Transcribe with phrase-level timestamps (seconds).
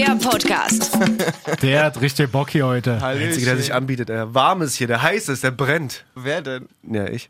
[0.00, 0.98] der Podcast.
[1.62, 2.96] Der hat richtig Bock hier heute.
[2.98, 6.04] Der Einzige, der sich anbietet, der warm ist hier, der heiß ist, der brennt.
[6.14, 6.68] Wer denn?
[6.82, 7.28] Ja, ich.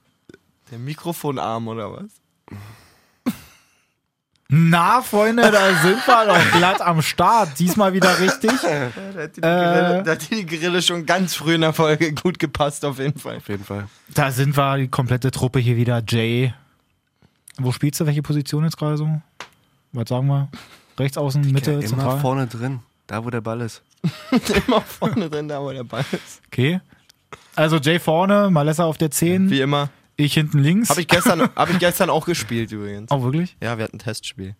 [0.70, 2.10] Der Mikrofonarm oder was?
[4.52, 7.58] Na, Freunde, da sind wir doch glatt am Start.
[7.58, 8.50] Diesmal wieder richtig.
[8.60, 12.38] Da hat, die Grille, da hat die Grille schon ganz früh in der Folge gut
[12.38, 13.36] gepasst, auf jeden Fall.
[13.36, 13.86] Auf jeden Fall.
[14.14, 16.02] Da sind wir, die komplette Truppe hier wieder.
[16.08, 16.54] Jay.
[17.58, 18.06] Wo spielst du?
[18.06, 19.20] Welche Position jetzt gerade so?
[19.92, 20.48] Was sagen wir?
[21.00, 22.20] Rechts außen, Mitte, Ja, immer zentral?
[22.20, 23.82] vorne drin, da wo der Ball ist.
[24.66, 26.40] Immer vorne drin, da wo der Ball ist.
[26.46, 26.80] Okay.
[27.56, 29.90] Also Jay vorne, Malessa auf der 10, Wie immer.
[30.16, 30.88] ich hinten links.
[30.90, 33.10] Habe ich, gestern, hab ich gestern auch gespielt übrigens.
[33.10, 33.56] oh, wirklich?
[33.62, 34.54] Ja, wir hatten ein Testspiel.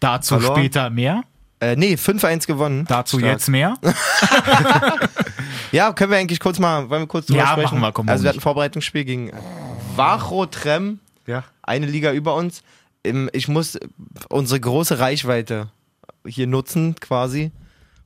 [0.00, 0.58] Dazu Verloren?
[0.60, 1.22] später mehr.
[1.60, 2.84] Äh, nee, 5-1 gewonnen.
[2.88, 3.32] Dazu Stark.
[3.32, 3.76] jetzt mehr.
[5.70, 7.76] Ja, können wir eigentlich kurz mal, wollen wir kurz drüber Ja, sprechen?
[7.76, 9.30] machen wir, komm, also wir hatten ein Vorbereitungsspiel gegen
[9.96, 11.44] Wachotrem, Ja.
[11.62, 12.62] eine Liga über uns.
[13.04, 13.78] Ich muss
[14.28, 15.70] unsere große Reichweite
[16.26, 17.50] hier nutzen, quasi,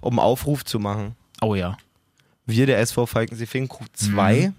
[0.00, 1.16] um Aufruf zu machen.
[1.42, 1.76] Oh ja.
[2.46, 4.52] Wir, der SV Falkensee Finkenkrug 2,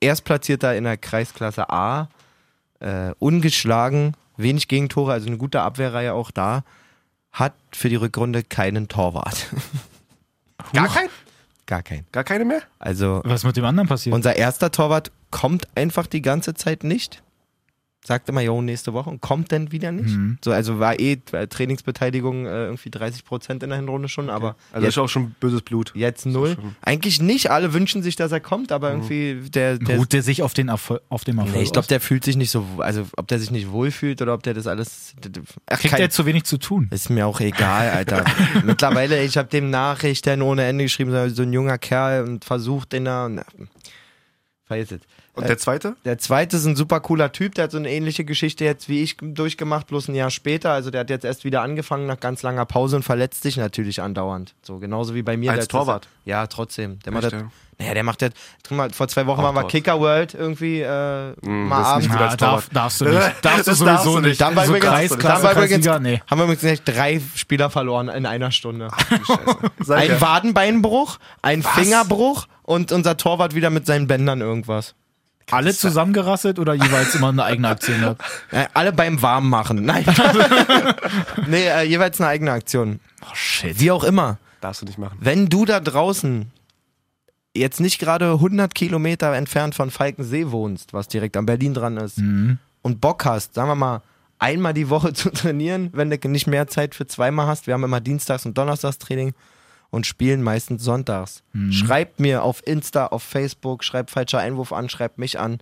[0.00, 2.08] Erstplatzierter in der Kreisklasse A,
[2.80, 6.62] äh, ungeschlagen, wenig Gegentore, also eine gute Abwehrreihe auch da,
[7.32, 9.46] hat für die Rückrunde keinen Torwart.
[10.72, 11.08] Gar kein?
[11.66, 12.06] Gar keinen.
[12.12, 12.62] Gar keine mehr?
[12.78, 14.14] Also Was mit dem anderen passiert?
[14.14, 17.22] unser erster Torwart kommt einfach die ganze Zeit nicht.
[18.04, 20.14] Sagt immer, jo, nächste Woche und kommt dann wieder nicht.
[20.14, 20.38] Mhm.
[20.44, 24.54] So, also war eh äh, Trainingsbeteiligung äh, irgendwie 30 Prozent in der Hinrunde schon, aber
[24.70, 25.90] Also jetzt, ist auch schon böses Blut.
[25.96, 26.56] jetzt null.
[26.82, 30.44] Eigentlich nicht, alle wünschen sich, dass er kommt, aber irgendwie der, der Ruht der sich
[30.44, 33.06] auf, den Erfol auf dem Erfolg Nee, ich glaube, der fühlt sich nicht so, also
[33.16, 35.14] ob der sich nicht wohlfühlt oder ob der das alles.
[35.68, 36.88] Ach, Kriegt kein, er zu wenig zu tun?
[36.92, 38.24] ist mir auch egal, Alter.
[38.64, 43.06] Mittlerweile, ich habe dem Nachrichten ohne Ende geschrieben, so ein junger Kerl und versucht den
[43.06, 43.28] da.
[44.64, 45.00] Vergiss es.
[45.36, 45.96] Und der zweite?
[46.04, 49.02] Der zweite ist ein super cooler Typ, der hat so eine ähnliche Geschichte jetzt wie
[49.02, 50.72] ich durchgemacht, bloß ein Jahr später.
[50.72, 54.00] Also der hat jetzt erst wieder angefangen nach ganz langer Pause und verletzt sich natürlich
[54.02, 54.54] andauernd.
[54.62, 55.50] So genauso wie bei mir.
[55.52, 56.08] Als Der- Torwart?
[56.24, 56.98] Ja, trotzdem.
[57.04, 57.50] Der Echt, macht das, ja?
[57.78, 59.64] naja, der macht jetzt, guck mal, vor zwei Wochen Auch waren wir.
[59.68, 62.08] Kicker World irgendwie äh, Mm, mal das ist abends.
[62.08, 63.14] nicht als darf, darfst du nicht.
[63.42, 64.22] Darfst du Das sowieso darfst du nicht.
[64.28, 64.40] nicht.
[64.40, 66.22] Dann war so übrigens- Kreisklasse, dann war übrigens- nee.
[66.26, 68.88] Haben wir übrigens gleich drei Spieler verloren in einer Stunde.
[69.80, 70.20] Sag Ein ja.
[70.20, 74.94] Wadenbeinbruch, ein Fingerbruch und unser Torwart wieder mit seinen Bändern irgendwas.
[75.50, 78.22] Alle zusammengerasselt oder jeweils immer eine eigene Aktion gehabt?
[78.50, 79.84] Äh, alle beim Warmmachen.
[79.84, 80.04] Nein.
[81.46, 83.00] nee, äh, jeweils eine eigene Aktion.
[83.22, 83.78] Oh shit.
[83.80, 84.38] Wie auch immer.
[84.60, 85.18] Darfst du nicht machen.
[85.20, 86.50] Wenn du da draußen
[87.54, 92.18] jetzt nicht gerade 100 Kilometer entfernt von Falkensee wohnst, was direkt an Berlin dran ist,
[92.18, 92.58] Mhm.
[92.82, 94.02] und Bock hast, sagen wir mal,
[94.38, 97.66] einmal die Woche zu trainieren, wenn du nicht mehr Zeit für zweimal hast.
[97.66, 99.32] Wir haben immer Dienstags und Donnerstags Training
[99.90, 101.42] und spielen meistens sonntags.
[101.70, 105.58] Schreibt mir auf Insta, auf Facebook, schreibt falscher Einwurf an, schreibt mich an,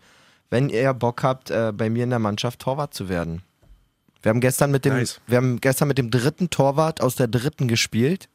[0.50, 3.42] wenn ihr Bock habt, äh, bei mir in der Mannschaft Torwart zu werden.
[4.22, 5.20] Wir haben gestern mit dem, Nice.
[5.26, 8.28] wir haben gestern mit dem dritten Torwart aus der dritten gespielt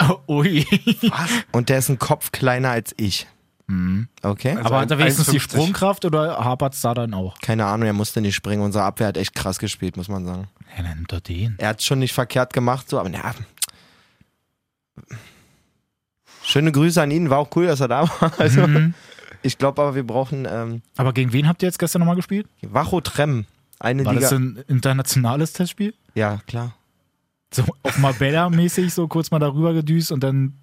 [0.00, 0.66] Oh, ui.
[1.52, 3.26] und der ist ein Kopf kleiner als ich.
[4.22, 4.50] Okay?
[4.52, 5.42] Also Aber hat er wenigstens die 1,50.
[5.42, 7.36] Sprungkraft oder hapert es da dann auch?
[7.40, 8.62] Keine Ahnung, er musste nicht springen.
[8.62, 10.48] Unsere Abwehr hat echt krass gespielt, muss man sagen.
[10.76, 11.56] Ja, dann nimmt er den.
[11.58, 13.34] Er hat schon nicht verkehrt gemacht, so, aber ja.
[16.42, 18.32] Schöne Grüße an ihn, war auch cool, dass er da war.
[18.38, 18.94] Also, Mhm.
[19.42, 22.46] ich glaube aber, wir brauchen ähm, Aber gegen wen habt ihr jetzt gestern nochmal gespielt?
[22.62, 23.46] Wachotrem.
[23.78, 24.28] Eine War Liga.
[24.30, 25.94] das ein internationales Testspiel?
[26.14, 26.74] ja, klar.
[27.54, 30.54] So auf Marbella-mäßig so kurz mal darüber gedüst und dann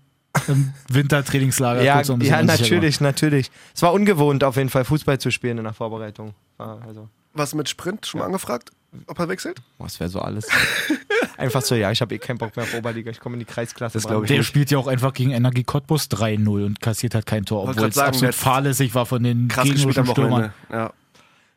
[0.47, 3.51] im Wintertrainingslager Ja, kurz so ein bisschen ja natürlich, natürlich.
[3.73, 6.33] Es war ungewohnt, auf jeden Fall Fußball zu spielen in der Vorbereitung.
[6.57, 8.05] Also, Was mit Sprint?
[8.05, 8.71] Schon mal angefragt?
[9.07, 9.61] Ob er wechselt?
[9.77, 10.47] boah, das wäre so alles.
[11.37, 13.45] Einfach so, ja, ich habe eh keinen Bock mehr auf Oberliga, ich komme in die
[13.45, 13.97] Kreisklasse.
[13.99, 14.47] Das ich Der nicht.
[14.47, 17.95] spielt ja auch einfach gegen Energie Cottbus 3-0 und kassiert halt kein Tor, obwohl es
[17.95, 20.53] sagen, absolut fahrlässig war von den gegnerischen Stürmern.
[20.71, 20.93] Ja.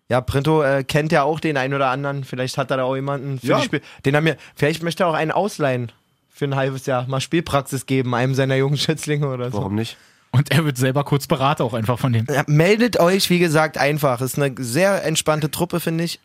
[0.09, 2.23] Ja, Printo äh, kennt ja auch den einen oder anderen.
[2.25, 3.59] Vielleicht hat er da auch jemanden für Ja.
[3.59, 3.81] die Spiel.
[4.05, 5.91] Den haben wir, vielleicht möchte er auch einen ausleihen
[6.31, 7.07] für ein halbes Jahr.
[7.09, 9.59] Mal Spielpraxis geben, einem seiner jungen Schützlinge oder so.
[9.59, 9.97] Warum nicht?
[10.31, 12.27] Und er wird selber kurz beraten auch einfach von dem.
[12.31, 14.21] Ja, meldet euch, wie gesagt, einfach.
[14.21, 16.21] Ist eine sehr entspannte Truppe, finde ich.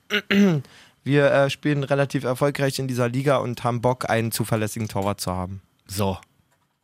[1.03, 5.31] Wir äh, spielen relativ erfolgreich in dieser Liga und haben Bock, einen zuverlässigen Torwart zu
[5.31, 5.61] haben.
[5.87, 6.17] So.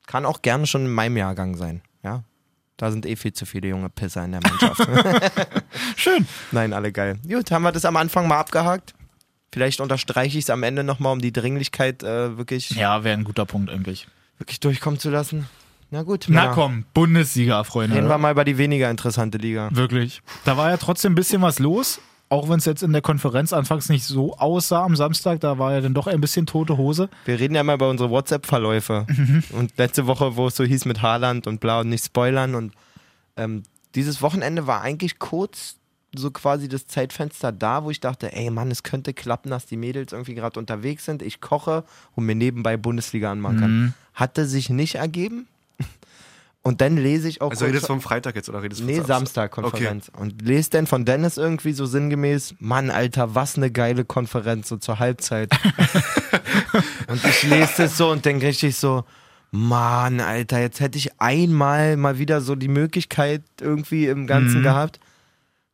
[0.08, 1.82] Kann auch gerne schon in meinem Jahrgang sein.
[2.04, 2.24] Ja.
[2.78, 4.88] Da sind eh viel zu viele junge Pisser in der Mannschaft.
[5.96, 6.28] Schön.
[6.52, 7.18] Nein, alle geil.
[7.28, 8.94] Gut, haben wir das am Anfang mal abgehakt.
[9.52, 13.24] Vielleicht unterstreiche ich es am Ende nochmal, um die Dringlichkeit äh, wirklich, Ja, wäre ein
[13.24, 14.08] guter Punkt eigentlich.
[14.38, 15.48] wirklich durchkommen zu lassen.
[15.90, 16.54] Na gut, Na Männer.
[16.54, 17.96] komm, Bundesliga, Freunde.
[17.96, 19.70] Reden wir mal über die weniger interessante Liga.
[19.72, 20.22] Wirklich.
[20.44, 22.00] Da war ja trotzdem ein bisschen was los.
[22.30, 25.74] Auch wenn es jetzt in der Konferenz anfangs nicht so aussah am Samstag, da war
[25.74, 27.10] ja dann doch ein bisschen tote Hose.
[27.26, 29.06] Wir reden ja mal über unsere WhatsApp-Verläufe.
[29.52, 32.56] Und letzte Woche, wo es so hieß mit Haaland und bla und nicht spoilern.
[32.56, 32.74] Und
[33.38, 33.64] ähm,
[33.96, 35.78] dieses Wochenende war eigentlich kurz
[36.16, 39.78] so quasi das Zeitfenster da, wo ich dachte, ey Mann, es könnte klappen, dass die
[39.78, 41.22] Mädels irgendwie gerade unterwegs sind.
[41.22, 41.84] Ich koche
[42.16, 43.80] und mir nebenbei Bundesliga anmachen kann.
[43.80, 43.94] Mhm.
[44.14, 45.48] Hatte sich nicht ergeben.
[46.68, 47.52] Und dann lese ich auch.
[47.52, 50.12] Also redest du vom Freitag jetzt oder redest du Nee, vom Samstag Konferenz.
[50.18, 54.76] Und lese dann von Dennis irgendwie so sinngemäß, Mann, Alter, was eine geile Konferenz, so
[54.76, 55.50] zur Halbzeit.
[57.08, 59.06] und ich lese das so und denke richtig so,
[59.52, 64.64] Mann, Alter, jetzt hätte ich einmal mal wieder so die Möglichkeit irgendwie im Ganzen Mhm.
[64.64, 65.00] gehabt.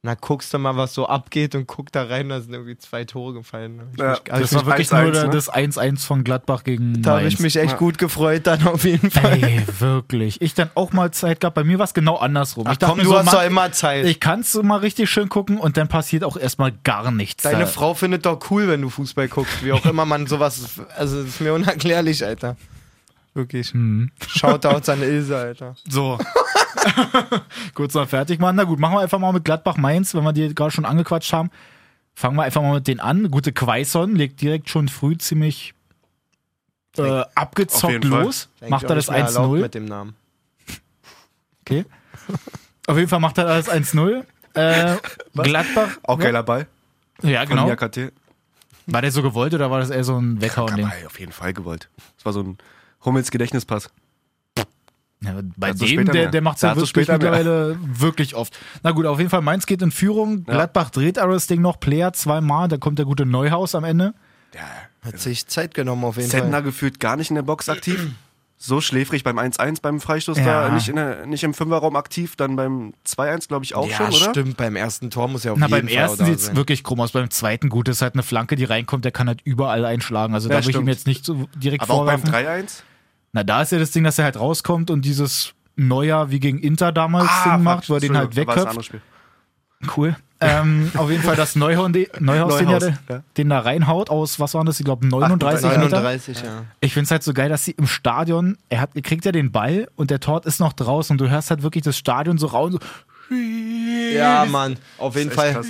[0.06, 3.06] Na, guckst du mal, was so abgeht und guck da rein, da sind irgendwie zwei
[3.06, 3.80] Tore gefallen.
[3.98, 5.30] Ja, mich, hab Das war wirklich 1-1, nur der- ne?
[5.30, 7.78] das 1-1 von Gladbach gegen da habe ich mich echt Ja.
[7.78, 9.42] gut gefreut dann auf jeden Fall.
[9.42, 10.42] Ey, wirklich.
[10.42, 11.56] Ich dann auch mal Zeit gehabt.
[11.56, 12.66] Bei mir war es genau andersrum.
[12.68, 14.06] Ach ich dachte komm, mir du so, hast Mann, doch immer Zeit.
[14.06, 17.44] ich kann es mal richtig schön gucken und dann passiert auch erstmal gar nichts.
[17.44, 20.82] Deine Da- Frau findet doch cool, wenn du Fußball guckst, wie auch immer man sowas.
[20.98, 22.58] Also, das ist mir unerklärlich, Alter.
[23.36, 23.72] Wirklich.
[23.72, 24.12] Hm.
[24.28, 25.76] Shoutouts an Ilse, Alter.
[25.90, 26.20] So.
[27.74, 28.56] Kurz mal fertig machen.
[28.56, 31.34] Na gut, machen wir einfach mal mit Gladbach Mainz, wenn wir die gerade schon angequatscht
[31.34, 31.50] haben.
[32.16, 33.32] Fangen wir einfach mal mit denen an.
[33.32, 35.74] Gute Quaison legt direkt schon früh ziemlich
[36.98, 38.24] äh, abgezockt Fall.
[38.24, 38.50] los.
[38.62, 39.62] Eigentlich Macht er das nicht mehr erlaubt 1-0.
[39.62, 40.16] mit dem Namen.
[41.62, 41.86] Okay.
[42.86, 44.24] Auf jeden Fall macht er das 1-0.
[44.54, 44.98] Äh,
[45.34, 45.90] Gladbach.
[46.04, 46.68] Auch geiler Ball
[47.24, 47.76] Ja, von genau.
[48.86, 50.40] War der so gewollt oder war das eher so ein?
[50.40, 51.90] Dabei, auf jeden Fall gewollt.
[52.18, 52.58] Das war so ein
[53.04, 53.90] Hummels Gedächtnispass.
[55.24, 58.58] Ja, bei Dazu dem, der, der macht es ja wirklich mittlerweile wirklich oft.
[58.84, 60.44] Na gut, auf jeden Fall, Mainz geht in Führung.
[60.48, 60.54] Ja.
[60.54, 61.80] Gladbach dreht aber das Ding noch.
[61.80, 62.68] Player zweimal.
[62.68, 64.14] Da kommt der gute Neuhaus am Ende.
[64.54, 64.62] Ja.
[65.06, 66.64] Hat sich Zeit genommen auf jeden Sender Fall.
[66.64, 68.12] gefühlt gar nicht in der Box aktiv.
[68.66, 70.70] So schläfrig beim 1-1 beim Freistoß Ja.
[70.70, 73.98] da, nicht, in der, nicht im Fünferraum aktiv, dann beim 2-1 glaube ich auch ja,
[73.98, 74.30] schon, oder?
[74.30, 74.56] stimmt.
[74.56, 77.02] Beim ersten Tor muss ja auf Na, jeden beim Fall ersten sieht es wirklich krumm
[77.02, 77.12] aus.
[77.12, 79.04] Beim zweiten, gut, ist halt eine Flanke, die reinkommt.
[79.04, 80.34] Der kann halt überall einschlagen.
[80.34, 82.66] Also Ja, da will ich ihm jetzt nicht so direkt Aber auch beim vorwerfen.
[82.68, 82.84] 3-1?
[83.34, 86.60] Na, da ist ja das Ding, dass er halt rauskommt und dieses Neuer wie gegen
[86.60, 88.68] Inter damals Ah, Ding macht, wo er den halt wegköpft.
[88.68, 89.02] anderes Spiel.
[89.98, 90.16] Cool.
[90.40, 93.24] ähm, auf jeden Fall das Neuhaus, den, Neuhaus, den, ja, Neuhaus, ja.
[93.38, 94.80] den da reinhaut aus, was waren das?
[94.80, 95.80] Ich glaube 39 Meter.
[96.02, 96.64] 39, ja.
[96.80, 99.52] Ich finde es halt so geil, dass sie im Stadion, er, hat, kriegt ja den
[99.52, 102.48] Ball und der Tort ist noch draußen und du hörst halt wirklich das Stadion so
[102.48, 102.80] rauen, so
[104.14, 104.78] Ja, Mann.
[104.98, 105.54] Auf jeden Fall.
[105.54, 105.68] krass.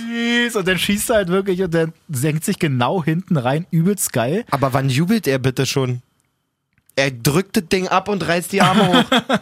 [0.54, 4.44] und dann schießt er halt wirklich und der senkt sich genau hinten rein, übelst geil.
[4.50, 6.02] Aber wann jubelt er bitte schon?
[6.96, 9.04] Er drückt das Ding ab und reißt die Arme hoch.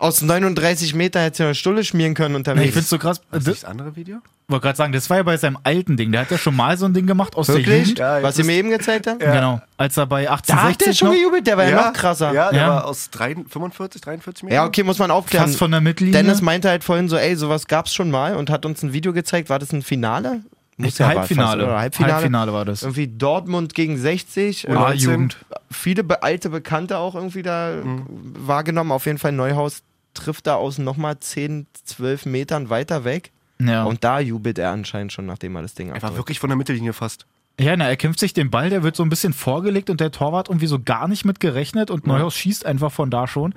[0.00, 2.66] Aus 39 Meter hätte er eine Stulle schmieren können Nee, unterwegs.
[2.66, 3.20] ich finde so krass.
[3.30, 4.16] Das, Das, ist das andere Video?
[4.48, 6.10] wollte gerade sagen, das war ja bei seinem alten Ding.
[6.10, 7.82] Der hat ja schon mal so ein Ding gemacht aus der Wirklich?
[7.82, 7.98] Jugend.
[7.98, 9.20] Ja, Was ihr mir eben gezeigt habt?
[9.20, 9.60] Genau.
[9.76, 12.32] Als er bei Da hat der 1860 schon noch, gejubelt, der war ja, noch krasser.
[12.32, 12.68] Ja, der Ja.
[12.68, 14.54] war aus 3, 45, 43 Metern.
[14.56, 15.46] Ja, okay, muss man aufklären.
[15.46, 16.20] fast von der Mittellinie.
[16.22, 19.12] Dennis meinte halt vorhin so, ey, sowas gab's schon mal und hat uns ein Video
[19.12, 19.50] gezeigt.
[19.50, 20.40] War das ein Finale?
[20.78, 21.60] Muss ja Halbfinale.
[21.62, 22.14] Fast, oder Halbfinale.
[22.14, 22.82] Halbfinale war das.
[22.82, 24.70] Irgendwie Dortmund gegen 60.
[24.70, 25.36] Ah, Äh, Jugend.
[25.70, 27.74] viele be alte Bekannte auch irgendwie da
[28.12, 28.92] wahrgenommen.
[28.92, 29.82] Auf jeden Fall Neuhaus
[30.14, 33.32] trifft da aus nochmal 10, 12 Metern weiter weg.
[33.60, 33.84] Ja.
[33.84, 36.16] Und da jubelt er anscheinend schon, nachdem er das Ding Er war abdrückt.
[36.18, 37.26] wirklich von der Mittellinie fast.
[37.60, 40.12] Ja, na, er kämpft sich den Ball, der wird so ein bisschen vorgelegt und der
[40.12, 43.52] Torwart irgendwie so gar nicht mit gerechnet und Neuhaus schießt einfach von da schon.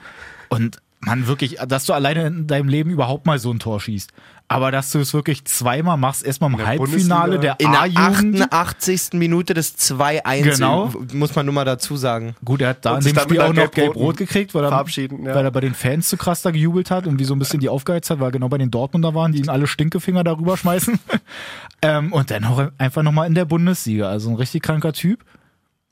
[0.49, 4.11] Und man wirklich, dass du alleine in deinem Leben überhaupt mal so ein Tor schießt.
[4.51, 8.41] Aber dass du es wirklich zweimal machst, erstmal im der Halbfinale der In der A-Jugend.
[8.51, 9.13] 88.
[9.13, 10.91] Minute des 2-1, Genau.
[11.13, 12.35] muss man nur mal dazu sagen.
[12.43, 15.25] Gut, er hat da Und in dem Spiel auch noch gelb-rot gekriegt, weil er, verabschieden,
[15.25, 15.33] ja.
[15.33, 17.61] weil er bei den Fans zu krass da gejubelt hat und wie so ein bisschen
[17.61, 20.57] die aufgeheizt hat, weil er genau bei den Dortmunder waren, die ihn alle Stinkefinger darüber
[20.57, 20.99] schmeißen.
[21.81, 24.09] ähm, und dann auch einfach nochmal in der Bundesliga.
[24.09, 25.23] Also ein richtig kranker Typ.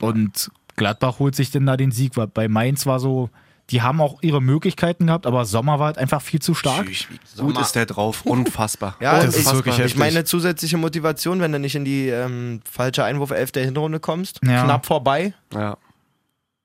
[0.01, 3.29] Und Gladbach holt sich denn da den Sieg, weil bei Mainz war so,
[3.71, 6.87] die haben auch ihre Möglichkeiten gehabt, aber Sommer war halt einfach viel zu stark.
[6.87, 8.21] Tschüss, wie gut ist der drauf.
[8.25, 8.95] Unfassbar.
[8.99, 9.55] Ja, das ist Unfassbar.
[9.57, 9.99] wirklich Ich heftig.
[9.99, 14.39] meine, zusätzliche Motivation, wenn du nicht in die ähm, falsche Einwurf-11 der Hinrunde kommst.
[14.45, 14.63] Ja.
[14.63, 15.33] Knapp vorbei.
[15.53, 15.77] Ja.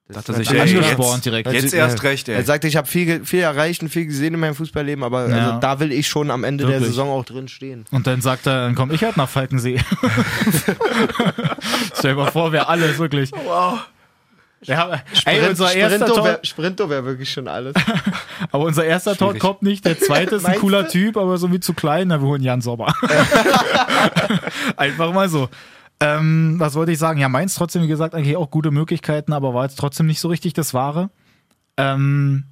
[0.06, 1.50] Dachte ist sich, Angespornt jetzt, direkt.
[1.52, 2.44] Jetzt erst recht, Er ey.
[2.44, 5.46] sagt, ich habe viel, viel erreicht und viel gesehen in meinem Fußballleben, aber Ja.
[5.48, 6.90] also, da will ich schon am Ende der Wirklich.
[6.90, 7.86] Saison auch drin stehen.
[7.90, 9.78] Und dann sagt er, dann komme ich halt nach Falkensee.
[11.94, 13.30] Stell dir mal vor, wer alles wirklich.
[13.32, 13.80] Wow.
[14.66, 17.74] Ja, ey, unser erster Sprinto wäre Sprinto wär wirklich schon alles.
[18.50, 19.42] aber unser erster Tor Schwierig.
[19.42, 19.84] kommt nicht.
[19.84, 20.90] Der zweite ist ein cooler du?
[20.90, 22.92] Typ, aber so wie zu klein, na, wir holen Jan Sommer.
[24.76, 25.48] Einfach mal so.
[26.00, 27.20] Ähm, was wollte ich sagen?
[27.20, 30.28] Ja, Mainz trotzdem, wie gesagt, eigentlich auch gute Möglichkeiten, aber war jetzt trotzdem nicht so
[30.28, 31.10] richtig das Wahre.
[31.76, 32.44] Ähm,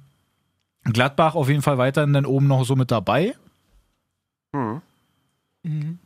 [0.85, 3.35] Gladbach auf jeden Fall weiterhin dann oben noch so mit dabei.
[4.55, 4.81] Hm.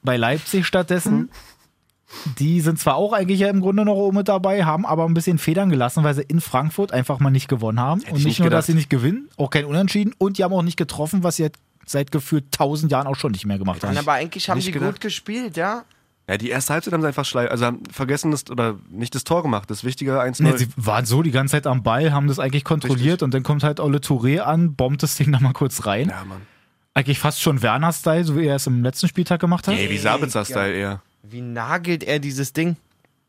[0.04, 1.30] Bei Leipzig stattdessen.
[2.40, 5.14] Die sind zwar auch eigentlich ja im Grunde noch oben mit dabei, haben aber ein
[5.14, 8.00] bisschen Federn gelassen, weil sie in Frankfurt einfach mal nicht gewonnen haben.
[8.00, 10.44] Hätte und ich nicht nicht nur, dass sie nicht gewinnen, auch kein Unentschieden und die
[10.44, 13.58] haben auch nicht getroffen, was sie halt seit gefühlt tausend Jahren auch schon nicht mehr
[13.58, 13.98] gemacht haben.
[13.98, 14.84] Aber eigentlich haben gedacht.
[14.84, 15.84] gut gespielt, ja.
[16.30, 19.24] Ja, die erste Halbzeit haben sie einfach schleif, also haben vergessen das, oder nicht das
[19.24, 20.44] Tor gemacht, das wichtige 1-0.
[20.44, 23.44] Nee, sie waren so die ganze Zeit am Ball, haben das eigentlich kontrolliert und dann
[23.44, 26.10] kommt halt Ole Touré an, bombt das Ding da mal kurz rein.
[26.10, 26.42] ja, Mann.
[26.94, 29.76] Eigentlich fast schon Werner-Style, so wie er es im letzten Spieltag gemacht hat.
[29.76, 31.02] Ey, wie Sabitzer-Style eher.
[31.30, 32.78] Wie nagelt er dieses Ding?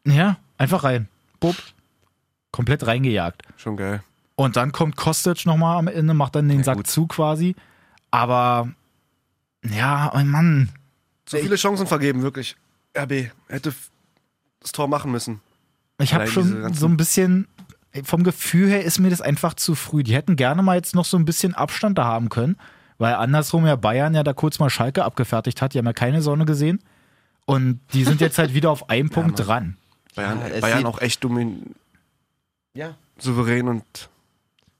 [0.06, 1.08] Ja, einfach rein.
[1.40, 1.56] Bupp.
[2.52, 3.42] Komplett reingejagt.
[3.56, 4.02] Schon geil.
[4.36, 6.86] Und dann kommt Kostic nochmal am Ende, macht dann den Ja, Sack gut.
[6.86, 7.56] zu quasi.
[8.10, 8.68] Aber,
[9.64, 10.70] ja, oh Mann.
[11.28, 12.56] So viele Chancen vergeben, wirklich.
[12.96, 13.74] RB hätte
[14.60, 15.40] das Tor machen müssen.
[16.00, 17.48] Ich habe schon so ein bisschen,
[18.04, 20.02] vom Gefühl her ist mir das einfach zu früh.
[20.04, 22.56] Die hätten gerne mal jetzt noch so ein bisschen Abstand da haben können,
[22.98, 25.74] weil andersrum ja Bayern ja da kurz mal Schalke abgefertigt hat.
[25.74, 26.78] Die haben ja keine Sonne gesehen.
[27.48, 29.46] Und die sind jetzt halt wieder auf einen Punkt Mann.
[29.46, 29.76] dran.
[30.14, 31.74] Bayern, Ja, Bayern auch echt domin
[32.74, 32.94] Ja.
[33.18, 34.10] souverän und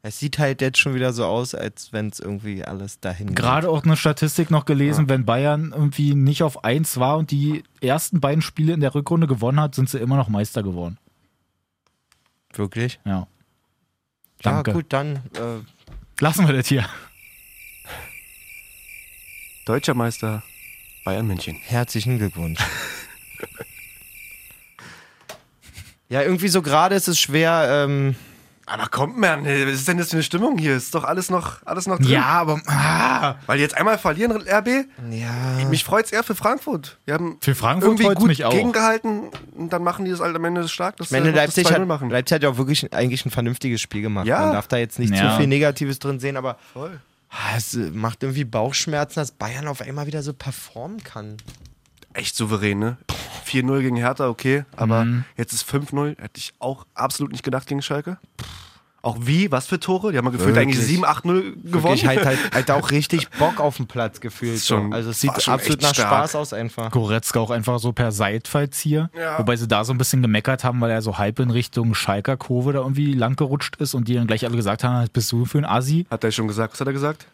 [0.03, 3.71] Es sieht halt jetzt schon wieder so aus, als wenn es irgendwie alles dahin Gerade
[3.71, 8.21] auch eine Statistik noch gelesen, wenn Bayern irgendwie nicht auf 1 war und die ersten
[8.21, 10.99] beiden Spiele in der Rückrunde gewonnen hat, sind sie immer noch Meister geworden.
[12.51, 12.59] geht.
[12.59, 13.01] Wirklich?
[13.07, 13.27] Ja.
[14.43, 14.71] Danke.
[14.73, 15.17] Ja, gut, dann.
[15.35, 16.87] Äh, Lassen wir das hier.
[19.65, 20.43] deutscher Meister
[21.09, 21.57] Bayern München.
[21.65, 22.59] herzlichen Glückwunsch.
[26.11, 27.87] ja, irgendwie so gerade ist es schwer.
[27.87, 28.15] Ähm,
[28.67, 30.77] Aber kommt, man, was ist denn das für eine Stimmung hier?
[30.77, 32.09] Ist doch alles noch, alles noch drin.
[32.11, 34.87] Ja, aber ah, Weil die jetzt einmal verlieren, RB.
[35.11, 35.67] ja.
[35.71, 36.99] Mich freut's eher für Frankfurt.
[37.07, 38.51] Wir haben für Frankfurt irgendwie gut mich auch.
[38.51, 40.97] gegengehalten und dann machen die das halt am Ende stark.
[41.03, 42.11] Sie noch Leipzig das 2-0 hat, machen.
[42.11, 44.27] Leipzig hat ja auch wirklich eigentlich ein vernünftiges Spiel gemacht.
[44.27, 44.41] Ja.
[44.41, 45.31] Man darf da jetzt nicht Ja.
[45.31, 47.01] zu viel Negatives drin sehen, aber Voll.
[47.31, 51.37] Ah, es äh, macht irgendwie Bauchschmerzen, dass Bayern auf einmal wieder so performen kann.
[52.15, 52.97] Echt souverän, ne?
[53.47, 54.65] 4-0 gegen Hertha, okay.
[54.77, 55.25] Aber Mhm.
[55.37, 56.17] jetzt ist 5-0.
[56.21, 58.19] Hätte ich auch absolut nicht gedacht gegen Schalke.
[59.09, 59.51] Auch wie?
[59.51, 60.13] Was für Tore?
[60.13, 60.79] Die haben mal gefühlt Wirklich.
[60.79, 61.63] eigentlich 7-8-0 gewonnen.
[61.63, 64.61] Wirklich halt, halt, halt auch richtig Bock auf dem Platz gefühlt.
[64.61, 64.95] Schon- so.
[64.95, 66.09] Also es sieht schon absolut nach stark.
[66.09, 66.91] Spaß aus einfach.
[66.91, 69.11] Goretzka auch einfach so per Seitfallzieher.
[69.19, 69.39] Ja.
[69.39, 72.37] Wobei sie da so ein bisschen gemeckert haben, weil er so halb in Richtung Schalker
[72.37, 75.47] Kurve da irgendwie lang gerutscht ist und die dann gleich alle gesagt haben, bist du
[75.47, 76.07] für ein Assi?
[76.11, 76.75] Hat er schon gesagt?
[76.75, 77.27] Was hat er gesagt?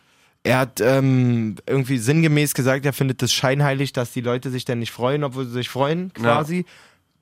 [0.45, 4.79] Er hat ähm, irgendwie sinngemäß gesagt, er findet es scheinheilig, dass die Leute sich dann
[4.79, 6.67] nicht freuen, obwohl sie sich freuen, quasi.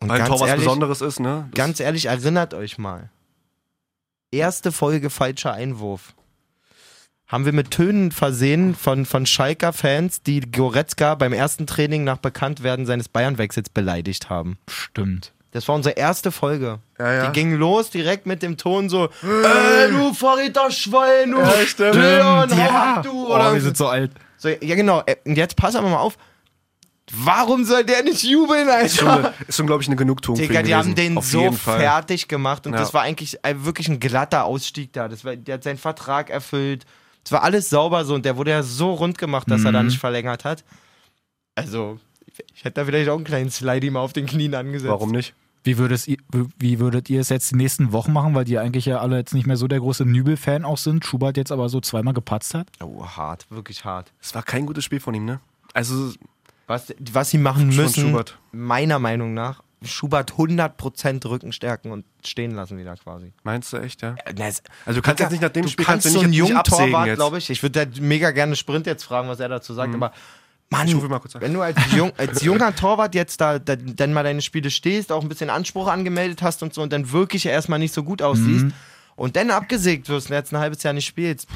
[0.01, 1.47] Und Weil ein ganz Tor was ehrlich, Besonderes ist, ne?
[1.53, 3.11] Das- ganz ehrlich, erinnert euch mal.
[4.33, 6.15] Erste Folge falscher Einwurf.
[7.29, 12.17] Haben wir mit Tönen versehen von, von Schalker Fans, die Goretzka beim ersten Training nach
[12.19, 14.59] Bekanntwerden seines Bayernwechsels beleidigt haben.
[14.69, 15.33] Stimmt.
[15.53, 16.79] Das war unsere erste Folge.
[16.99, 17.27] Ja, ja.
[17.27, 21.95] Die ging los direkt mit dem Ton so, äh, du verräter Schwein, du Ja, stimmt.
[21.97, 23.03] Leon, ja.
[23.03, 23.11] du.
[23.27, 24.13] oh, Oder wir sind so alt.
[24.39, 25.03] so, ja, genau.
[25.05, 26.17] Äh, Und jetzt pass aber mal auf.
[27.15, 29.35] Warum soll der nicht jubeln, ist schon, Alter?
[29.47, 31.11] ist schon glaube ich, eine Genugtuung für Digga, ihn die haben gewesen.
[31.11, 32.79] den Auf so fertig gemacht und Ja.
[32.79, 35.09] das war eigentlich ein- wirklich ein glatter Ausstieg da.
[35.09, 36.87] Das war, der hat seinen Vertrag erfüllt.
[37.25, 39.81] Es war alles sauber so und der wurde ja so rund gemacht, dass er da
[39.81, 39.89] Mhm.
[39.89, 40.65] nicht verlängert hat.
[41.55, 44.91] Also, ich, ich hätte da vielleicht auch einen kleinen Slidey mal auf den Knien angesetzt.
[44.91, 45.35] Warum nicht?
[45.65, 46.17] Wie würdet, ihr,
[46.59, 49.33] wie würdet ihr es jetzt die nächsten Wochen machen, weil die eigentlich ja alle jetzt
[49.33, 52.67] nicht mehr so der große Nübel-Fan auch sind, Schubert jetzt aber so zweimal gepatzt hat?
[52.83, 54.13] Oh, hart, wirklich hart.
[54.21, 55.39] Es war kein gutes Spiel von ihm, ne?
[55.73, 56.13] Also,
[56.73, 58.39] Was, was sie machen müssen, Schubert.
[58.51, 63.33] meiner Meinung nach, Schubert 100% Rücken stärken und stehen lassen wieder quasi.
[63.43, 64.15] meinst du echt, ja?
[64.25, 64.35] Äh,
[64.87, 66.31] Also du kannst Digga, jetzt nicht nach dem du Spiel kannst kannst so du einen
[66.31, 67.17] nicht, nicht jungen absägen Torwart, jetzt.
[67.17, 67.51] glaube ich.
[67.51, 70.13] Ich würde mega gerne Sprint jetzt fragen, was er dazu sagt, aber
[70.71, 70.89] Mann,
[71.41, 75.13] wenn du als, jung, als junger Torwart jetzt da, da dann mal deine Spiele stehst,
[75.13, 78.23] auch ein bisschen Anspruch angemeldet hast und so und dann wirklich erstmal nicht so gut
[78.23, 78.67] aussiehst
[79.15, 81.47] und dann abgesägt wirst und jetzt ein halbes Jahr nicht spielst.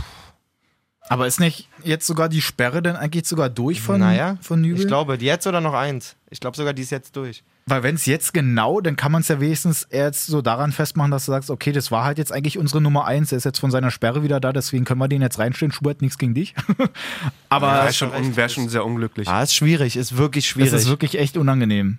[1.08, 4.80] Aber ist nicht jetzt sogar die Sperre denn eigentlich sogar durch von, naja, von Nübel?
[4.80, 6.16] ich glaube, jetzt oder noch eins.
[6.30, 7.44] Ich glaube sogar, die ist jetzt durch.
[7.68, 11.10] Weil wenn es jetzt genau, dann kann man es ja wenigstens jetzt so daran festmachen,
[11.10, 13.58] dass du sagst, okay, das war halt jetzt eigentlich unsere Nummer eins, der ist jetzt
[13.58, 15.72] von seiner Sperre wieder da, deswegen können wir den jetzt reinstellen.
[15.72, 16.54] Schubert, nichts gegen dich.
[17.48, 19.28] Aber Ja, es ist schon, wär schon sehr unglücklich.
[19.28, 20.72] Ah, ist schwierig, ist wirklich schwierig.
[20.72, 21.98] ist wirklich echt unangenehm.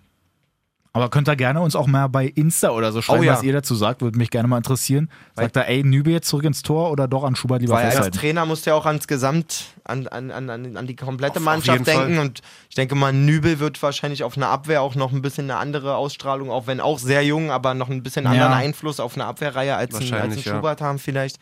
[0.97, 3.33] Aber könnt ihr gerne uns auch mal bei Insta oder so schreiben, Oh ja.
[3.33, 5.09] was ihr dazu sagt, würde mich gerne mal interessieren.
[5.35, 7.93] Sagt er, ey, Nübel jetzt zurück ins Tor oder doch an Schubert lieber Weil als
[7.95, 8.17] festhalten?
[8.17, 11.37] Trainer musst du ja auch ans Gesamt, an, an, an, an an die komplette Auf-
[11.37, 12.15] auf Mannschaft jeden denken.
[12.15, 12.25] Fall.
[12.25, 15.59] Und ich denke mal, Nübel wird wahrscheinlich auf eine Abwehr auch noch ein bisschen eine
[15.59, 18.31] andere Ausstrahlung, auch wenn auch sehr jung, aber noch ein bisschen Ja.
[18.31, 20.55] anderen Einfluss auf eine Abwehrreihe als ein, als ein Wahrscheinlich, ja.
[20.55, 21.37] Schubert haben vielleicht.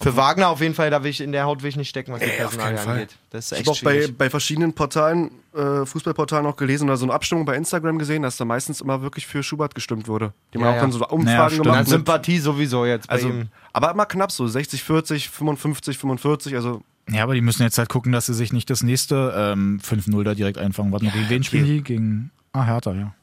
[0.00, 2.12] Für Wagner auf jeden Fall, da will ich in der Haut will ich nicht stecken,
[2.12, 3.16] was die Ey, Personalie angeht.
[3.30, 6.96] Das ist Ich echt habe auch bei, bei verschiedenen Portalen, äh, Fußballportalen auch gelesen oder
[6.98, 10.32] so eine Abstimmung bei Instagram gesehen, dass da meistens immer wirklich für Schubert gestimmt wurde.
[10.52, 10.80] Die haben Ja, auch ja.
[10.82, 11.64] dann so Umfragen Ja, stimmt.
[11.64, 11.86] gemacht.
[11.88, 13.48] Sympathie sowieso jetzt bei also, ihm.
[13.72, 17.88] aber immer knapp so, 60, 40, 55, 45, also Ja, aber die müssen jetzt halt
[17.88, 20.92] gucken, dass sie sich nicht das nächste ähm, 5-0 da direkt einfangen.
[20.92, 21.82] Warte mal, gegen wen spielen die?
[21.82, 22.30] Gegen.
[22.52, 23.14] Ah, Hertha, ja.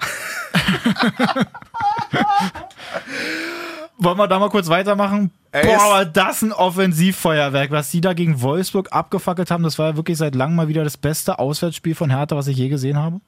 [3.98, 5.30] Wollen wir da mal kurz weitermachen?
[5.52, 7.70] Ey, Boah, ist- aber das ein Offensivfeuerwerk.
[7.70, 10.84] Was die da gegen Wolfsburg abgefackelt haben, das war ja wirklich seit langem mal wieder
[10.84, 13.20] das beste Auswärtsspiel von Hertha, was ich je gesehen habe.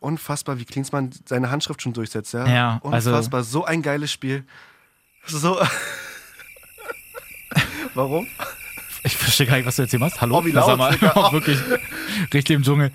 [0.00, 2.32] unfassbar, wie Klinsmann seine Handschrift schon durchsetzt.
[2.32, 4.44] Ja, Ja, also- unfassbar, so ein geiles Spiel.
[5.26, 5.58] So.
[7.94, 8.26] Warum?
[9.04, 10.20] Ich verstehe gar nicht, was du erzählt hast.
[10.20, 10.38] Hallo?
[10.38, 10.98] Oh, wie sag mal,
[11.32, 11.58] wirklich
[12.32, 12.90] richtig im Dschungel.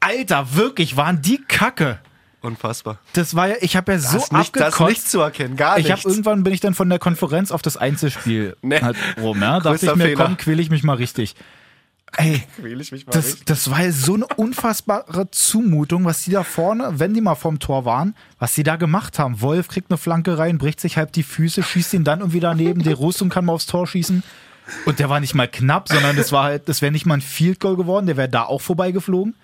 [0.00, 1.98] Alter, wirklich, waren die Kacke.
[2.46, 2.98] Unfassbar.
[3.14, 4.88] Das war ja, ich habe ja so das, nicht, das abgekotzt.
[4.90, 6.04] nicht zu erkennen, gar ich habe nichts.
[6.06, 8.80] irgendwann bin ich dann von der Konferenz auf das Einzelspiel Nee.
[8.80, 9.54] halt rum, ja.
[9.58, 10.24] Dachte Größter ich mir, Fehler.
[10.24, 11.34] komm, quäl ich mich mal richtig.
[12.16, 13.46] Ey, Quäl ich mich mal das, richtig.
[13.46, 17.58] das war ja so eine unfassbare Zumutung, was die da vorne, wenn die mal vorm
[17.58, 19.40] Tor waren, was die da gemacht haben.
[19.40, 22.82] Wolf kriegt eine Flanke rein, bricht sich halb die Füße, schießt ihn dann irgendwie daneben.
[22.84, 24.22] Der Rüstung kann mal aufs Tor schießen.
[24.84, 27.20] Und der war nicht mal knapp, sondern das war halt, das wäre nicht mal ein
[27.20, 29.34] Field Goal geworden, der wäre da auch vorbeigeflogen.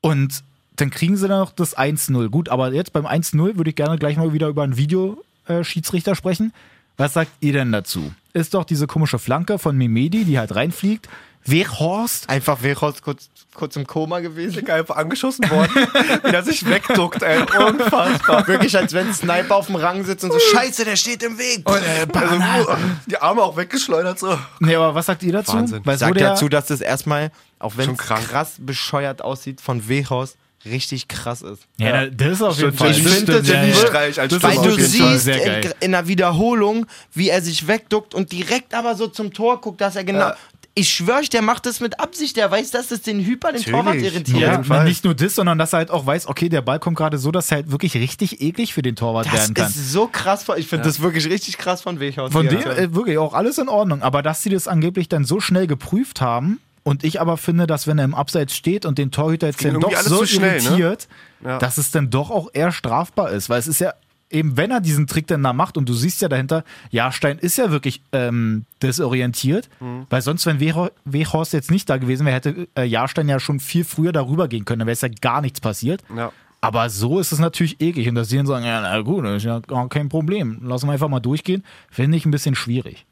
[0.00, 0.42] Und
[0.76, 2.28] dann kriegen sie dann noch das 1-0.
[2.28, 6.52] Gut, aber jetzt beim 1-0 würde ich gerne gleich mal wieder über einen Videoschiedsrichter sprechen.
[6.96, 8.12] Was sagt ihr denn dazu?
[8.32, 11.08] Ist doch diese komische Flanke von Mimedi, die halt reinfliegt.
[11.44, 14.68] Weghorst Einfach Wechos kurz, kurz im Koma gewesen.
[14.70, 15.72] Einfach angeschossen worden,
[16.22, 17.40] wie er sich wegduckt, ey.
[17.40, 18.46] Unfassbar.
[18.46, 21.38] Wirklich, als wenn ein Sniper auf dem Rang sitzt und so, scheiße, der steht im
[21.38, 21.68] Weg.
[21.68, 22.76] Und, äh, Also,
[23.06, 24.38] die Arme auch weggeschleudert so.
[24.60, 25.54] Nee, aber was sagt ihr dazu?
[25.54, 25.80] Wahnsinn.
[25.84, 29.88] Weil so Sag der, dazu, dass das erstmal, auch wenn es krass bescheuert aussieht, von
[29.88, 31.62] Wechos richtig krass ist.
[31.78, 32.90] Ja, das ist auf jeden Fall.
[32.92, 33.74] ich das finde das ja, ja.
[33.74, 35.74] Streich als Das Weil du siehst sehr in, geil.
[35.80, 39.96] in der Wiederholung, wie er sich wegduckt und direkt aber so zum Tor guckt, dass
[39.96, 40.20] er genau.
[40.20, 40.36] Ja.
[40.74, 42.34] Ich schwöre euch, der macht das mit Absicht.
[42.38, 43.70] Der weiß, dass es den Hyper, den Natürlich.
[43.78, 44.40] Torwart irritiert.
[44.40, 44.84] Ja, Fall.
[44.84, 47.30] nicht nur das, sondern dass er halt auch weiß, okay, der Ball kommt gerade so,
[47.30, 49.66] dass er halt wirklich richtig eklig für den Torwart Das werden kann.
[49.68, 50.44] ist so krass.
[50.44, 52.32] von- Ich finde das wirklich richtig krass von Weghaus.
[52.32, 54.00] Von dem äh, wirklich auch alles in Ordnung.
[54.00, 57.86] Aber dass sie das angeblich dann so schnell geprüft haben und ich aber finde, dass
[57.86, 60.68] wenn er im Abseits steht und den Torhüter jetzt dann doch so schnell, ne?
[60.68, 61.08] irritiert,
[61.44, 61.58] Ja.
[61.58, 63.48] dass es dann doch auch eher strafbar ist.
[63.48, 63.92] Weil es ist ja
[64.30, 67.58] eben, wenn er diesen Trick dann da macht und du siehst ja dahinter, Jahrstein ist
[67.58, 70.06] ja wirklich ähm, desorientiert, Mhm.
[70.10, 73.60] weil sonst, wenn Weho- Weghorst jetzt nicht da gewesen wäre, hätte äh, Jahrstein ja schon
[73.60, 76.02] viel früher darüber gehen können, dann wäre es ja gar nichts passiert.
[76.16, 76.32] Ja.
[76.60, 78.08] Aber so ist es natürlich eklig.
[78.08, 80.60] Und dass sie dann sagen, ja, na gut, das ist ja gar kein Problem.
[80.62, 81.64] Lassen wir einfach mal durchgehen.
[81.90, 83.04] Finde ich ein bisschen schwierig.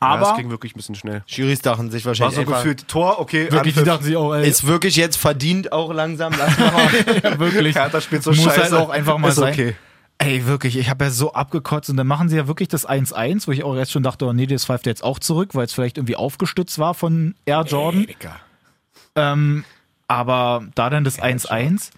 [0.00, 1.22] Ja, Aber das ging wirklich ein bisschen schnell.
[1.26, 4.34] Juries dachten sich War wahrscheinlich so einfach, gefühlt Tor, okay, wirklich, die dachten sich auch,
[4.34, 6.34] ey, ist wirklich jetzt verdient auch langsam.
[6.38, 6.70] Lass mal
[7.22, 7.38] mal.
[7.38, 7.76] wirklich.
[7.76, 8.62] Hertha spielt so Muss scheiße.
[8.62, 9.52] halt auch einfach mal ist sein.
[9.54, 9.76] okay.
[10.18, 13.46] Ey, wirklich, ich habe ja so abgekotzt und dann machen sie ja wirklich das 1-1,
[13.46, 15.72] wo ich auch jetzt schon dachte, oh nee, das pfeift jetzt auch zurück, weil es
[15.74, 18.06] vielleicht irgendwie aufgestützt war von Air Jordan.
[19.14, 19.64] Ähm,
[20.08, 21.90] aber da dann das 1-1,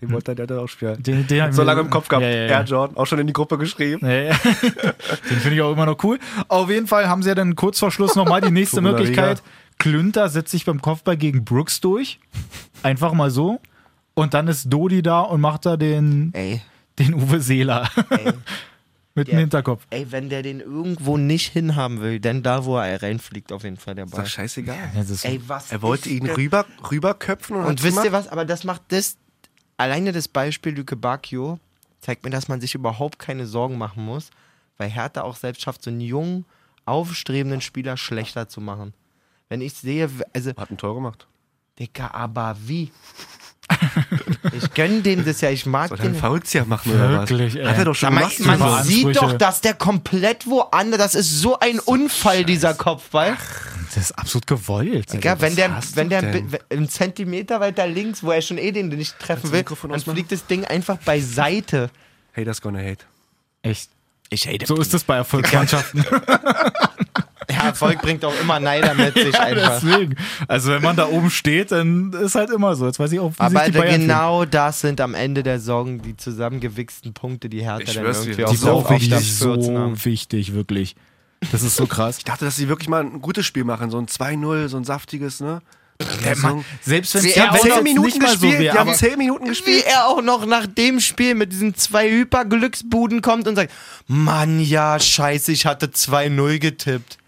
[0.00, 1.02] Den wollte der da auch spielen.
[1.02, 2.22] den, den So lange im Kopf gehabt.
[2.24, 2.58] Ja, ja, ja.
[2.58, 4.06] Air Jordan, auch schon in die Gruppe geschrieben.
[4.06, 4.36] Ja, ja.
[5.28, 6.20] Den finde ich auch immer noch cool.
[6.46, 9.42] Auf jeden Fall haben sie ja dann kurz vor Schluss nochmal die nächste Möglichkeit.
[9.78, 12.20] Klünter setzt sich beim Kopfball gegen Brooks durch.
[12.84, 13.60] Einfach mal so.
[14.14, 16.60] Und dann ist Dodi da und macht da den, Ey,
[16.98, 18.32] den Uwe Seeler ey.
[19.14, 19.38] mit dem.
[19.38, 19.84] Hinterkopf.
[19.90, 23.76] Ey, wenn der den irgendwo nicht hinhaben will, denn da, wo er reinfliegt, auf jeden
[23.76, 24.22] Fall der Ist Ball.
[24.22, 24.76] doch scheißegal.
[24.76, 28.12] Ja, das ist Ey, was Er wollte ist ihn rüber, rüberköpfen und, Und wisst ihr
[28.12, 28.28] was?
[28.28, 29.16] Aber das macht das.
[29.78, 31.60] Alleine das Beispiel Lüke Bacchio
[32.00, 34.30] zeigt mir, dass man sich überhaupt keine Sorgen machen muss,
[34.76, 36.44] weil Hertha auch selbst schafft, so einen jungen,
[36.84, 38.92] aufstrebenden Spieler schlechter zu machen.
[39.48, 41.28] Wenn ich sehe, also, Hat ein Tor gemacht.
[41.78, 42.90] Digga, aber wie?
[44.52, 46.20] ich gönn dem das ja, ich mag Soll er einen den.
[46.20, 47.30] Faulzieher machen oder was?
[47.30, 47.64] Wirklich, ey.
[47.66, 48.40] Hat er doch schon gemacht.
[48.40, 48.92] man- man Ansprüche.
[49.06, 53.36] sieht doch, dass der komplett woanders, das ist so ein Unfall, dieser Kopfball.
[53.94, 55.12] Das ist absolut gewollt.
[55.12, 58.88] Digga, was wenn der, wenn der einen Zentimeter weiter links, wo er schon eh den
[58.88, 60.14] nicht treffen will, dann ausmachen?
[60.16, 61.90] fliegt das Ding einfach beiseite.
[62.36, 63.04] Haters gonna hate.
[63.62, 63.90] Echt.
[64.30, 66.04] Ich hate So ist das bei Erfolgsmannschaften.
[67.68, 69.80] Ja, Erfolg bringt auch immer Neider mit sich einfach.
[69.80, 70.16] Deswegen.
[70.46, 72.86] Also wenn man da oben steht, dann ist halt immer so.
[72.86, 75.58] Jetzt weiß ich auch, wie Aber sich die Bayern genau das sind am Ende der
[75.58, 78.44] Saison die zusammengewichsten Punkte, die Hertha Ich dann irgendwie fühlen.
[78.46, 80.04] auf Die so sind auch wichtig, wirklich so 14 haben.
[80.04, 80.96] wichtig, wirklich.
[81.52, 82.18] Das ist so krass.
[82.18, 83.90] Ich dachte, dass sie wirklich mal ein gutes Spiel machen.
[83.90, 85.60] So ein 2-0, so ein saftiges, ne?
[86.24, 88.62] Äh, man, selbst wenn Sie ja auch zehn jetzt Minuten nicht mal so gespielt, wäre,
[88.72, 89.84] die haben aber 10 Minuten Wie gespielt.
[89.84, 93.72] er auch noch nach dem Spiel mit diesen zwei Hyper-Glücksbuden kommt und sagt,
[94.06, 97.18] Mann, ja, scheiße, ich hatte 2-0 getippt.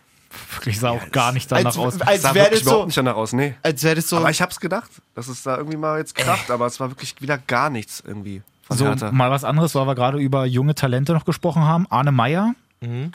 [0.54, 2.00] Wirklich sah auch gar nicht danach Als, aus.
[2.00, 3.54] als sah wäre wirklich das so, überhaupt nicht danach aus, nee.
[3.62, 6.50] als wäre das so, Aber ich hab's gedacht, dass es da irgendwie mal jetzt kracht,
[6.50, 9.10] aber es war wirklich wieder gar nichts irgendwie von So, Hertha.
[9.12, 11.86] mal was anderes, weil wir gerade über junge Talente noch gesprochen haben.
[11.90, 12.54] Arne Meyer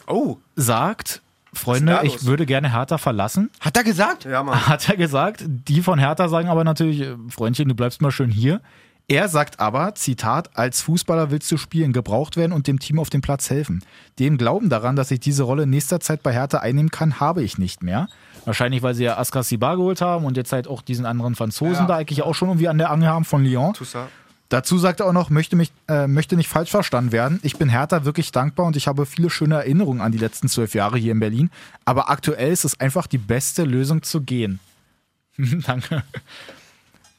[0.05, 3.49] Oh, sagt, Freunde, ich würde gerne Hertha verlassen.
[3.61, 4.25] hat er gesagt?
[4.25, 4.63] ja, Mann.
[4.67, 5.43] Hat er gesagt.
[5.47, 8.61] Die von Hertha sagen aber natürlich, äh, Freundchen, du bleibst mal schön hier.
[9.07, 13.11] Er sagt aber, Zitat, als Fußballer willst du spielen, gebraucht werden und dem Team auf
[13.11, 13.83] dem Platz helfen.
[14.17, 17.43] Den Glauben daran, dass ich diese Rolle in nächster Zeit bei Hertha einnehmen kann, habe
[17.43, 18.07] ich nicht mehr.
[18.45, 21.83] Wahrscheinlich, weil sie ja Askar Sibar geholt haben und jetzt halt auch diesen anderen Franzosen
[21.83, 21.85] Ja.
[21.85, 23.73] da eigentlich auch schon irgendwie an der Angel haben von Lyon.
[23.73, 24.09] Toussaint.
[24.49, 27.39] Dazu sagt er auch noch, möchte, mich, äh, möchte nicht falsch verstanden werden.
[27.43, 30.73] Ich bin Hertha wirklich dankbar und ich habe viele schöne Erinnerungen an die letzten zwölf
[30.75, 31.49] Jahre hier in Berlin.
[31.83, 34.59] Aber aktuell ist es einfach die beste Lösung zu gehen.
[35.37, 36.03] Danke.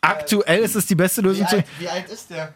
[0.07, 1.65] Aktuell ist es die beste Lösung zu gehen.
[1.79, 2.53] wie alt ist der?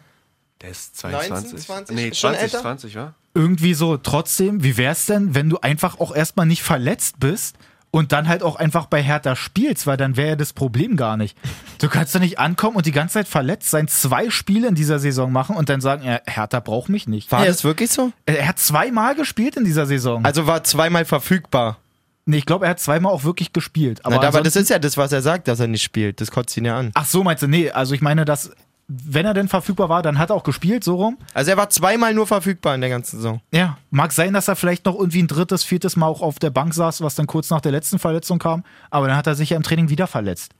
[0.61, 1.51] Der ist 22.
[1.51, 1.95] 19, 20?
[1.95, 2.61] Nee, Ist schon 20, älter?
[2.61, 3.13] 20, ja?
[3.33, 7.55] Irgendwie so, trotzdem, wie wär's denn, wenn du einfach auch erstmal nicht verletzt bist
[7.89, 11.17] und dann halt auch einfach bei Hertha spielst, weil dann wäre ja das Problem gar
[11.17, 11.37] nicht.
[11.79, 14.99] Du kannst doch nicht ankommen und die ganze Zeit verletzt sein, zwei Spiele in dieser
[14.99, 17.31] Saison machen und dann sagen, ja, Hertha braucht mich nicht.
[17.31, 18.11] War er, das wirklich so?
[18.25, 20.23] er hat zweimal gespielt in dieser Saison.
[20.23, 21.79] Also war zweimal verfügbar.
[22.25, 24.03] Nee, ich glaube, er hat zweimal auch wirklich gespielt.
[24.05, 26.21] Aber, Na, aber das ist ja das, was er sagt, dass er nicht spielt.
[26.21, 26.91] Das kotzt ihn ja an.
[26.93, 27.47] Ach so, meinst du?
[27.47, 28.51] Nee, also ich meine, dass,
[28.87, 31.17] wenn er denn verfügbar war, dann hat er auch gespielt, so rum.
[31.33, 33.41] Also er war zweimal nur verfügbar in der ganzen Saison.
[33.53, 36.49] Ja, mag sein, dass er vielleicht noch irgendwie ein drittes, viertes Mal auch auf der
[36.49, 38.63] Bank saß, was dann kurz nach der letzten Verletzung kam.
[38.89, 40.53] Aber dann hat er sich ja im Training wieder verletzt.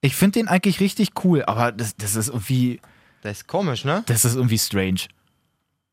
[0.00, 2.80] Ich finde den eigentlich richtig cool, aber das, das ist irgendwie,
[3.22, 4.02] Das ist komisch, ne?
[4.06, 5.00] das ist irgendwie strange.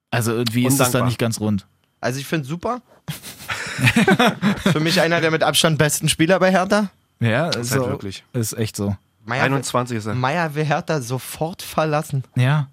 [0.09, 1.05] Also irgendwie ist das da Undankbar.
[1.07, 1.65] nicht ganz rund.
[2.01, 2.81] Also ich finde super.
[4.71, 6.89] Für mich einer der mit Abstand besten Spieler bei Hertha.
[7.19, 8.23] Ja, ist ist, halt so, wirklich.
[8.33, 8.95] ist echt so.
[9.25, 10.15] Meier, 21 ist er.
[10.15, 12.23] Meier will Hertha sofort verlassen.
[12.35, 12.67] Ja.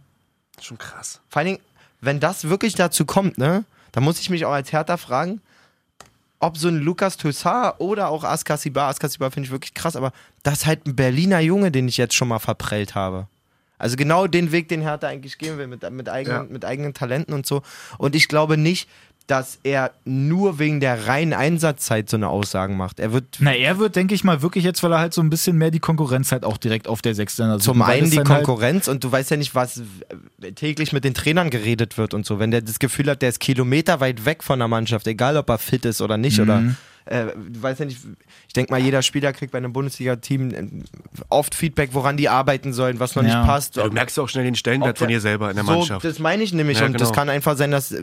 [0.61, 1.21] Schon krass.
[1.29, 1.61] Vor allen Dingen,
[2.01, 5.41] wenn das wirklich dazu kommt, ne, dann muss ich mich auch als Hertha fragen,
[6.41, 10.61] ob so ein Lukas Toussaint oder auch Askasibar, Askasibar finde ich wirklich krass, aber das
[10.61, 13.27] ist halt ein Berliner Junge, den ich jetzt schon mal verprellt habe.
[13.77, 16.53] Also genau den Weg, den Hertha eigentlich gehen will, mit, mit, eigenen, Ja.
[16.53, 17.63] mit eigenen Talenten und so.
[17.99, 18.89] Und ich glaube nicht,
[19.29, 22.99] dass er nur wegen der reinen Einsatzzeit so eine Aussagen macht.
[22.99, 25.31] Er wird Na, er wird, denke ich mal, wirklich jetzt, weil er halt so ein
[25.31, 27.63] bisschen mehr die Konkurrenz halt auch direkt auf der Sechsten hat.
[27.63, 29.83] Zum einen das die halt- Konkurrenz und du weißt ja nicht, was
[30.43, 32.39] äh, täglich mit den Trainern geredet wird und so.
[32.41, 35.59] Wenn der das Gefühl hat, der ist kilometerweit weg von der Mannschaft, egal ob er
[35.59, 36.77] fit ist oder nicht, oder Mhm.
[37.05, 37.99] äh, du weißt ja nicht,
[38.47, 40.67] ich denke mal, jeder Spieler kriegt bei einem Bundesliga-Team äh,
[41.29, 43.41] oft Feedback, woran die arbeiten sollen, was noch Ja.
[43.41, 43.77] nicht passt.
[43.77, 45.73] Ja, du merkst ja auch schnell den Stellenwert Ob von dir selber in der so,
[45.73, 46.03] Mannschaft.
[46.05, 46.81] Das meine ich nämlich.
[46.81, 47.13] Ja, und das genau.
[47.15, 48.03] kann einfach sein, dass äh,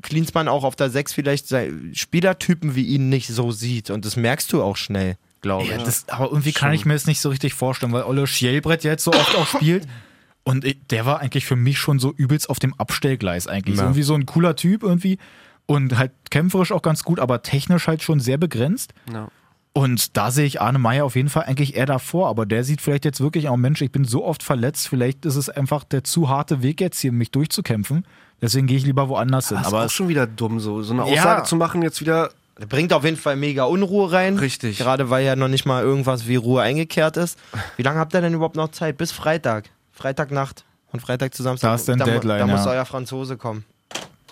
[0.00, 3.90] Klinsmann auch auf der 6 vielleicht sei- Spielertypen wie ihn nicht so sieht.
[3.90, 5.70] Und das merkst du auch schnell, glaube ich.
[5.70, 8.84] Ja, das, aber irgendwie kann ich mir das nicht so richtig vorstellen, weil Olle Schielbrett
[8.84, 9.86] jetzt so oft auch spielt.
[10.44, 13.76] Und der war eigentlich für mich schon so übelst auf dem Abstellgleis eigentlich.
[13.76, 13.86] So Ja.
[13.88, 15.18] irgendwie so ein cooler Typ irgendwie.
[15.66, 18.92] Und halt kämpferisch auch ganz gut, aber technisch halt schon sehr begrenzt.
[19.12, 19.28] Ja.
[19.74, 22.28] Und da sehe ich Arne Meyer auf jeden Fall eigentlich eher davor.
[22.28, 25.36] Aber der sieht vielleicht jetzt wirklich auch, Mensch, ich bin so oft verletzt, vielleicht ist
[25.36, 28.04] es einfach der zu harte Weg jetzt hier, mich durchzukämpfen.
[28.42, 29.56] Deswegen gehe ich lieber woanders hin.
[29.58, 31.20] Das ist Aber auch schon wieder dumm, so, so eine Ja.
[31.22, 32.30] Aussage zu machen, jetzt wieder.
[32.60, 34.36] Der bringt auf jeden Fall mega Unruhe rein.
[34.38, 34.76] Richtig.
[34.76, 37.38] Gerade weil ja noch nicht mal irgendwas wie Ruhe eingekehrt ist.
[37.76, 38.98] Wie lange habt ihr denn überhaupt noch Zeit?
[38.98, 39.70] Bis Freitag.
[39.92, 40.64] Freitagnacht.
[40.90, 41.68] Von Freitag zu Samstag.
[41.70, 42.72] Da ist dann mu- Deadline, Da muss ja.
[42.72, 43.64] euer Franzose kommen.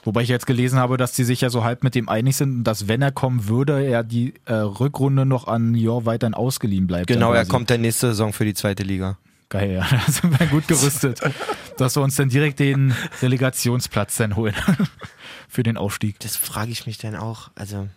[0.04, 2.58] Wobei ich jetzt gelesen habe, dass die sich ja so halb mit dem einig sind,
[2.58, 6.86] und dass wenn er kommen würde, er die äh, Rückrunde noch an Jor weiterhin ausgeliehen
[6.86, 7.06] bleibt.
[7.06, 9.18] Genau, dann er kommt der nächste Saison für die zweite Liga.
[9.50, 9.86] Geil, ja.
[9.90, 11.20] Da sind wir gut gerüstet.
[11.80, 14.54] dass wir uns dann direkt den Relegationsplatz dann holen.
[15.48, 16.20] Für den Aufstieg.
[16.20, 17.50] Das frage ich mich dann auch.
[17.54, 17.88] Also,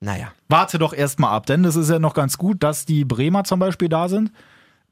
[0.00, 0.32] naja.
[0.48, 3.58] Warte doch erstmal ab, denn es ist ja noch ganz gut, dass die Bremer zum
[3.58, 4.30] Beispiel da sind.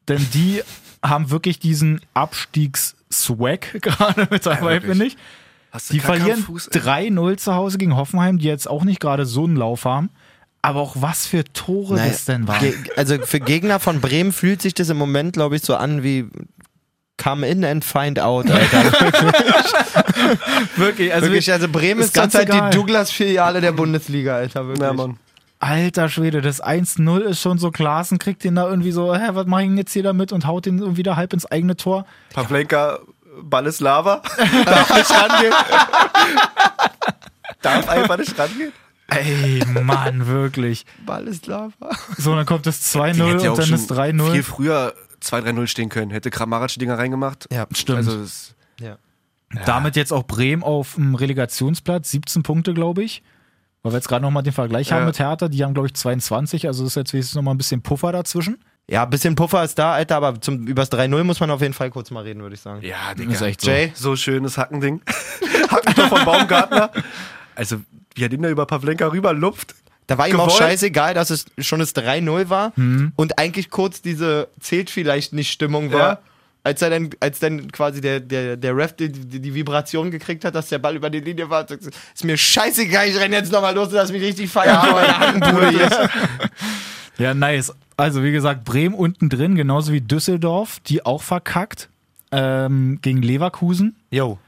[0.09, 0.63] Denn die
[1.03, 4.91] haben wirklich diesen Abstiegs-Swag gerade mit dabei, wirklich.
[4.91, 5.17] finde ich.
[5.75, 6.81] Hast du Die verlieren Fuß, ey?
[6.81, 10.11] 3-0 zu Hause gegen Hoffenheim, die jetzt auch nicht gerade so einen Lauf haben.
[10.63, 12.61] Aber auch was für Tore Naja, das denn war.
[12.97, 16.29] Also für Gegner von Bremen fühlt sich das im Moment, glaube ich, so an wie
[17.17, 18.85] Come in and find out, Alter.
[20.77, 22.71] Wirklich, also wirklich, also Bremen ist ist ganz zurzeit egal.
[22.71, 24.67] die Douglas-Filiale der Bundesliga, Alter.
[24.69, 24.83] Wirklich.
[24.83, 25.19] Ja, Mann.
[25.61, 29.47] Alter Schwede, das 1-0 ist schon so, Klaassen kriegt den da irgendwie so, hä, was
[29.47, 32.05] mach ich denn jetzt hier damit und haut den irgendwie da halb ins eigene Tor.
[32.35, 32.99] Pavlenka,
[33.43, 34.23] Ball ist Lava.
[34.65, 35.53] Darf nicht rangehen.
[37.63, 38.73] Darf einfach nicht rangehen.
[39.09, 40.87] Ey, Mann, wirklich.
[41.05, 41.91] Ball ist Lava.
[42.17, 44.33] So, dann kommt das Die 2-0 hätte ja und dann ist 3-0.
[44.33, 46.11] Viel früher 2-3-0 stehen können.
[46.11, 47.47] Hätte Kramaric die Dinger reingemacht.
[47.53, 47.99] Ja, Stimmt.
[47.99, 48.97] Also, das, Ja.
[49.67, 53.23] Damit jetzt auch Bremen auf dem Relegationsplatz, 17 Punkte, glaube ich.
[53.83, 55.07] Weil wir jetzt gerade nochmal den Vergleich haben Ja.
[55.07, 58.11] mit Hertha, die haben, glaube ich, 22, also ist jetzt wenigstens nochmal ein bisschen Puffer
[58.13, 58.59] dazwischen.
[58.89, 61.73] Ja, ein bisschen Puffer ist da, Alter, aber zum, übers 3-0 muss man auf jeden
[61.73, 62.83] Fall kurz mal reden, würde ich sagen.
[62.83, 63.71] ja, Ist echt so.
[63.71, 63.93] Jay?
[63.95, 65.01] So schönes Hackending.
[65.71, 66.91] Hackentor von Baumgartner.
[67.55, 67.81] Also,
[68.15, 69.75] wie er den da über Pavlenka rüberlupft.
[70.07, 70.59] Da war ihm auch Gewollt.
[70.59, 72.73] scheißegal, dass es schon das 3-0 war
[73.17, 75.99] und eigentlich kurz diese zählt vielleicht nicht Stimmung war.
[75.99, 76.19] Ja.
[76.63, 80.45] Als er dann, als dann quasi der, der, der Ref die, die, die Vibration gekriegt
[80.45, 83.75] hat, dass der Ball über die Linie war, ist mir scheißegal, ich renn jetzt nochmal
[83.75, 84.81] los, lass mich richtig feiern,
[85.71, 85.91] hier.
[87.19, 87.73] Ja, nice.
[87.97, 91.89] Also, wie gesagt, Bremen unten drin, genauso wie Düsseldorf, die auch verkackt
[92.33, 93.95] ähm, gegen Leverkusen.
[94.11, 94.39] Jo.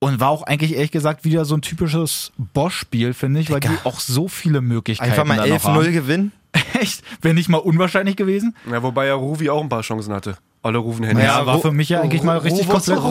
[0.00, 3.68] Und war auch eigentlich ehrlich gesagt wieder so ein typisches Bosch-Spiel, finde ich, weil die
[3.68, 3.80] Digga.
[3.84, 5.78] auch so viele Möglichkeiten Einfach mal da noch haben.
[5.80, 6.32] 11-0 gewinnen.
[6.78, 7.02] Echt?
[7.22, 8.54] Wäre nicht mal unwahrscheinlich gewesen?
[8.70, 10.36] Ja, wobei ja Ruvi auch ein paar Chancen hatte.
[10.64, 11.24] Olle Ruven Hennis.
[11.24, 13.04] Ja, war für mich ja eigentlich mal richtig komplett noch-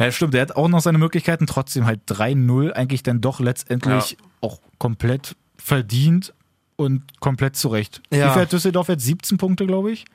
[0.00, 4.16] Ja, stimmt, der hat auch noch seine Möglichkeiten, trotzdem halt 3-0 eigentlich dann doch letztendlich
[4.40, 6.32] auch komplett verdient
[6.76, 8.00] und komplett zurecht.
[8.10, 8.28] Ja.
[8.28, 9.04] Wie viel hat Düsseldorf jetzt?
[9.04, 10.06] 17 Punkte, glaube ich.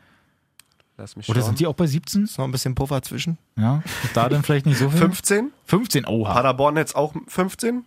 [0.98, 1.48] Lass mich Oder schauen.
[1.50, 2.24] sind die auch bei 17?
[2.24, 3.38] Ist noch ein bisschen Puffer zwischen.
[3.58, 3.84] Ja.
[4.14, 4.98] Da dann vielleicht nicht so viel.
[5.00, 5.52] 15?
[5.66, 6.34] 15, oha.
[6.34, 7.84] Paderborn jetzt auch 15.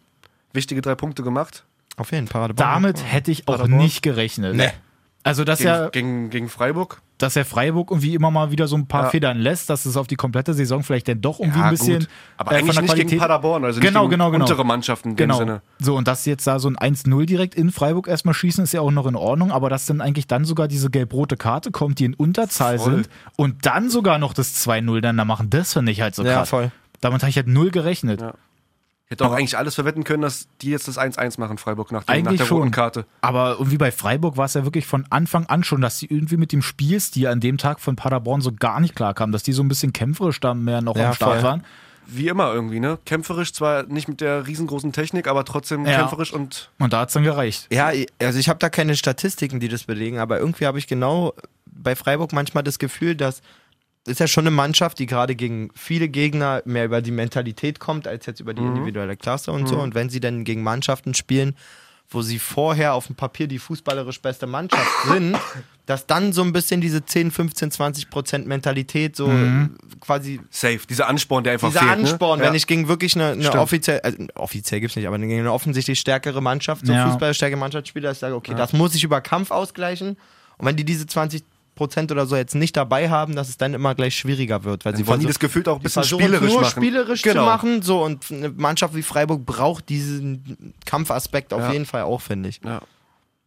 [0.53, 1.65] Wichtige drei Punkte gemacht.
[1.97, 2.53] Auf jeden Fall.
[2.55, 3.79] Damit hätte ich auch Paderborn?
[3.79, 4.55] nicht gerechnet.
[4.55, 4.71] Nee.
[5.25, 7.03] Also, dass Gegen, ja, gegen, gegen Freiburg.
[7.19, 9.11] Dass er Freiburg irgendwie immer mal wieder so ein paar Ja.
[9.11, 11.99] Federn lässt, dass es auf die komplette Saison vielleicht dann doch irgendwie ein bisschen.
[12.01, 12.09] gut.
[12.37, 14.45] Aber äh, eigentlich von der nicht gegen Qualität- Paderborn, also Genau, nicht gegen genau, genau.
[14.45, 15.39] untere Mannschaften in dem Genau.
[15.39, 15.63] Sinne.
[15.79, 18.73] So, und dass sie jetzt da so ein 1-0 direkt in Freiburg erstmal schießen, ist
[18.73, 21.99] ja auch noch in Ordnung, aber dass dann eigentlich dann sogar diese gelb-rote Karte kommt,
[21.99, 22.93] die in Unterzahl Voll.
[22.95, 26.25] sind und dann sogar noch das 2-0 dann da machen, das finde ich halt so
[26.25, 26.51] Ja, krass.
[26.51, 26.71] voll.
[27.01, 28.21] Damit habe ich halt null gerechnet.
[28.21, 28.35] Ja.
[29.09, 32.05] Ich hätte auch eigentlich alles verwetten können, dass die jetzt das 1-1 machen, Freiburg, nach,
[32.05, 32.59] dem, nach der schon.
[32.59, 33.07] roten Karte.
[33.23, 36.37] Aber irgendwie bei Freiburg war es ja wirklich von Anfang an schon, dass sie irgendwie
[36.37, 39.63] mit dem Spielstil an dem Tag von Paderborn so gar nicht klarkamen, dass die so
[39.63, 41.43] ein bisschen kämpferisch da mehr noch Ja, am Start voll.
[41.43, 41.65] waren.
[42.07, 42.99] Wie immer irgendwie, ne?
[43.07, 46.01] Kämpferisch, zwar nicht mit der riesengroßen Technik, aber trotzdem Ja.
[46.01, 47.67] kämpferisch und Und da hat es dann gereicht.
[47.73, 47.91] Ja,
[48.21, 51.33] also ich habe da keine Statistiken, die das belegen, aber irgendwie habe ich genau
[51.65, 53.41] bei Freiburg manchmal das Gefühl, dass
[54.09, 58.07] ist ja schon eine Mannschaft, die gerade gegen viele Gegner mehr über die Mentalität kommt,
[58.09, 59.79] als jetzt über die individuelle Klasse und so.
[59.79, 61.55] Und wenn sie dann gegen Mannschaften spielen,
[62.11, 65.37] wo sie vorher auf dem Papier die fußballerisch beste Mannschaft sind,
[65.85, 69.31] dass dann so ein bisschen diese 10, 15, 20 Prozent Mentalität so
[70.01, 70.81] quasi safe.
[70.89, 71.93] Dieser Ansporn, der einfach dieser fehlt.
[71.93, 72.47] Ansporn, ne?
[72.47, 72.57] wenn ja.
[72.57, 76.41] ich gegen wirklich eine, eine offiziell, also offiziell gibt's nicht, aber gegen eine offensichtlich stärkere
[76.41, 77.09] Mannschaft, so Ja.
[77.11, 80.17] fußballstärkere Mannschaft spiele, dass ich sage, okay, das muss ich über Kampf ausgleichen.
[80.57, 81.45] Und wenn die diese 20
[81.79, 84.95] Prozent oder so jetzt nicht dabei haben, dass es dann immer gleich schwieriger wird, weil
[84.97, 86.71] sie wollen die das gefühlt auch ein bisschen spielerisch nur machen.
[86.83, 87.45] spielerisch Genau.
[87.45, 91.73] zu machen, so und eine Mannschaft wie Freiburg braucht diesen Kampfaspekt auf Ja.
[91.73, 92.61] jeden Fall auch, finde ich.
[92.65, 92.83] Ja.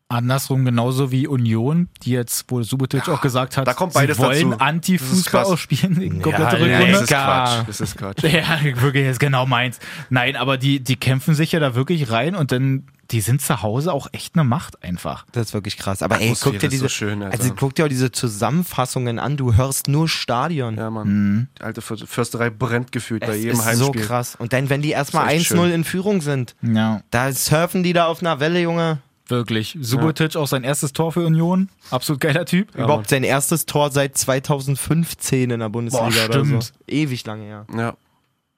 [0.10, 4.24] Andersrum genauso wie Union, die jetzt, wo Subotic auch gesagt hat, da kommt beides sie
[4.24, 4.52] wollen.
[4.52, 6.98] Das Anti-Fußball ausspielen, komplette Ja, Das Rückrunde.
[7.00, 7.64] ist Quatsch.
[7.68, 8.24] Das ist Quatsch.
[8.30, 9.80] Ja, wirklich, ist genau meins.
[10.10, 13.62] Nein, aber die, die kämpfen sich ja da wirklich rein und dann, die sind zu
[13.62, 15.26] Hause auch echt eine Macht einfach.
[15.32, 16.02] Das ist wirklich krass.
[16.02, 19.38] Aber ey, guck dir ist so diese, schön, also guck dir auch diese Zusammenfassungen an.
[19.38, 20.78] Du hörst nur Stadion.
[20.78, 21.08] Ja, Mann.
[21.08, 21.48] Mhm.
[21.60, 24.02] Die alte För- Försterei brennt gefühlt bei Es jedem ist Heimspiel.
[24.02, 24.36] so krass.
[24.38, 25.72] Und dann, wenn die erstmal Das ist echt 1-0 schön.
[25.74, 29.00] in Führung sind, Ja, da surfen die da auf einer Welle, Junge.
[29.28, 29.78] wirklich.
[29.82, 31.70] Subotic auch sein erstes Tor für Union.
[31.90, 32.76] Absolut geiler Typ.
[32.76, 36.62] Überhaupt sein erstes Tor seit 2015 in der Bundesliga Boah, oder so.
[36.62, 36.74] stimmt.
[36.88, 37.66] Ewig lange, ja.
[37.76, 37.94] Ja.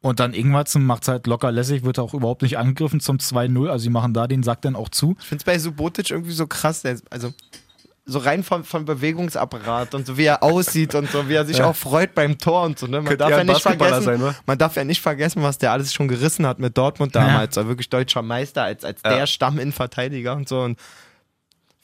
[0.03, 3.69] Und dann Ingwertsen macht halt locker lässig, wird auch überhaupt nicht angegriffen zum 2-0.
[3.69, 5.15] Also sie machen da den Sack dann auch zu.
[5.17, 7.31] Ich finde es bei Subotic irgendwie so krass, der ist, also
[8.05, 11.63] so rein vom, vom Bewegungsapparat und so wie er aussieht und so wie er sich
[11.63, 12.85] auch freut beim Tor und so.
[12.85, 13.01] Ne?
[13.01, 16.09] Man, darf ja nicht vergessen, sein, man darf ja nicht vergessen, was der alles schon
[16.09, 17.55] gerissen hat mit Dortmund damals.
[17.55, 19.15] Er war wirklich deutscher Meister als, als Ja.
[19.15, 20.63] der Stamminnenverteidiger und so.
[20.63, 20.77] Und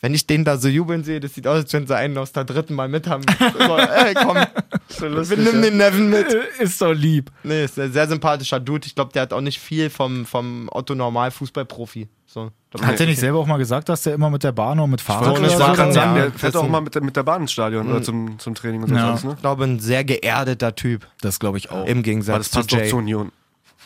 [0.01, 2.31] wenn ich den da so jubeln sehe, das sieht aus, als wenn sie einen aus
[2.31, 3.23] der dritten Mal mit haben.
[3.39, 4.37] so, ey, komm,
[5.29, 6.27] wir nehmen den Nevin mit.
[6.59, 7.31] Ist doch lieb.
[7.43, 8.87] Nee, ist ein sehr sympathischer Dude.
[8.87, 12.07] Ich glaube, der hat auch nicht viel vom, vom Otto Normal Fußballprofi.
[12.25, 12.51] So.
[12.71, 14.91] Glaub, Hat er nicht selber auch mal gesagt, dass der immer mit der Bahn und
[14.91, 17.15] mit Fahrrad Wollte oder ich so dann- sagen, der fährt auch mal mit, der- mit
[17.15, 19.09] der Bahn ins Stadion oder zum, zum Training und so Ja.
[19.09, 19.33] alles, ne?
[19.35, 21.07] Ich glaube, ein sehr geerdeter Typ.
[21.21, 21.85] Das glaube ich auch.
[21.87, 22.91] Im Gegensatz das passt zu Jay.
[22.93, 23.31] Union.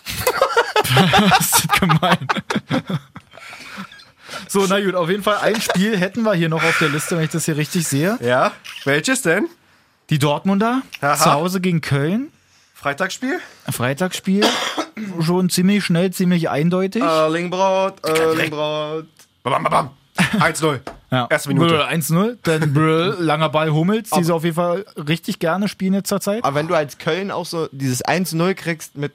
[1.30, 2.28] Das ist gemein.
[4.47, 7.17] So, na gut, auf jeden Fall ein Spiel hätten wir hier noch auf der Liste,
[7.17, 8.17] wenn ich das hier richtig sehe.
[8.21, 8.51] Ja?
[8.84, 9.47] Welches denn?
[10.10, 11.15] Die Dortmunder Aha.
[11.15, 12.32] zu Hause gegen Köln.
[12.73, 13.39] Freitagsspiel?
[13.71, 14.45] Freitagsspiel.
[15.21, 17.01] Schon ziemlich schnell, ziemlich eindeutig.
[17.01, 19.08] Erlingbrot, Erlingbrot.
[19.43, 19.89] Bam, bam, bam.
[20.39, 20.79] 1-0.
[21.12, 21.27] Ja.
[21.29, 21.75] Erste Minute.
[21.75, 22.38] Brr, 1-0.
[22.43, 26.21] Dann Brr, langer Ball Hummels, die sie auf jeden Fall richtig gerne spielen jetzt zur
[26.21, 26.43] Zeit.
[26.43, 29.13] Aber wenn du als Köln auch so dieses 1-0 kriegst mit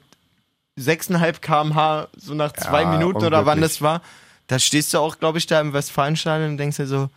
[0.79, 4.01] 6,5 kmh, so nach zwei Minuten oder wann das war,
[4.49, 7.09] da stehst du auch, glaube ich, da im Westfalenstadion und denkst dir so,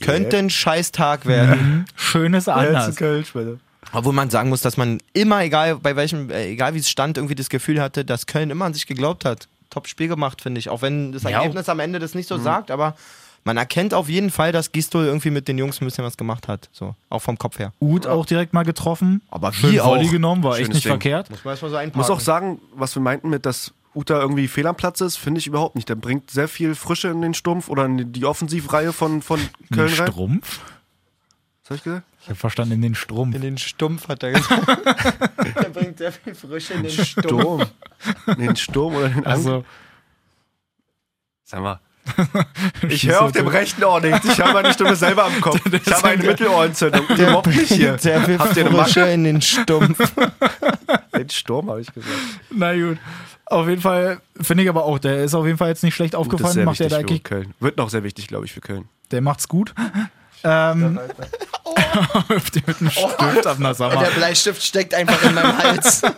[0.00, 1.84] könnte ein scheiß Tag werden.
[1.96, 2.96] Schönes anders.
[2.96, 3.58] Kölsch, bitte.
[3.92, 7.18] Obwohl man sagen muss, dass man immer, egal bei welchem, äh, egal wie es stand,
[7.18, 9.48] irgendwie das Gefühl hatte, dass Köln immer an sich geglaubt hat.
[9.68, 10.70] Top Spiel gemacht, finde ich.
[10.70, 11.30] Auch wenn das Ja.
[11.30, 12.94] Ergebnis am Ende das nicht so sagt, aber
[13.44, 16.46] man erkennt auf jeden Fall, dass Gistol irgendwie mit den Jungs ein bisschen was gemacht
[16.48, 16.68] hat.
[16.72, 17.72] So, auch vom Kopf her.
[17.80, 19.20] Uth auch direkt mal getroffen.
[19.30, 20.92] Aber Schön wie Volley genommen, war echt nicht Ding.
[20.92, 21.28] verkehrt.
[21.28, 21.98] Muss man erstmal so einpacken.
[21.98, 25.38] muss auch sagen, was wir meinten mit, dass Uta irgendwie fehl am Platz ist, finde
[25.38, 25.88] ich überhaupt nicht.
[25.88, 29.40] Der bringt sehr viel Frische in den Stumpf oder in die Offensivreihe von, von
[29.72, 30.06] Köln rein.
[30.10, 30.60] Strumpf?
[31.62, 32.06] Was hab ich gesagt?
[32.22, 33.34] Ich habe verstanden, in den Strumpf.
[33.34, 34.66] In den Stumpf hat er gesagt.
[35.62, 36.92] der bringt sehr viel Frische in den.
[36.92, 37.66] Sturm.
[38.26, 39.46] in den Sturm oder in den Angriff.
[39.46, 39.64] Also,
[41.44, 41.80] Sag mal.
[42.88, 44.24] Ich höre auf dem rechten Ohr nichts.
[44.24, 45.60] Ich habe meine Stimme selber am Kopf.
[45.72, 47.06] Ich habe eine Mittelohrentzündung.
[47.08, 47.98] Überhaupt nicht hier.
[47.98, 49.12] Sehr viel Habt ihr eine Frische Masche?
[49.12, 49.98] in den Stumpf.
[51.14, 52.16] Den Sturm habe ich gesagt.
[52.50, 52.98] na gut.
[53.52, 56.14] Auf jeden Fall finde ich aber auch, der ist auf jeden Fall jetzt nicht schlecht
[56.14, 56.54] Gut, das ist aufgefallen.
[56.54, 57.54] sehr Macht der, da für Köln.
[57.60, 58.88] Wird noch sehr wichtig, glaube ich, für Köln.
[59.10, 59.74] der macht's gut.
[60.44, 60.98] Ähm,
[62.26, 62.32] ihr
[62.66, 64.04] mit einem Stift ab, na sag mal.
[64.04, 66.02] Der Bleistift steckt einfach in meinem Hals.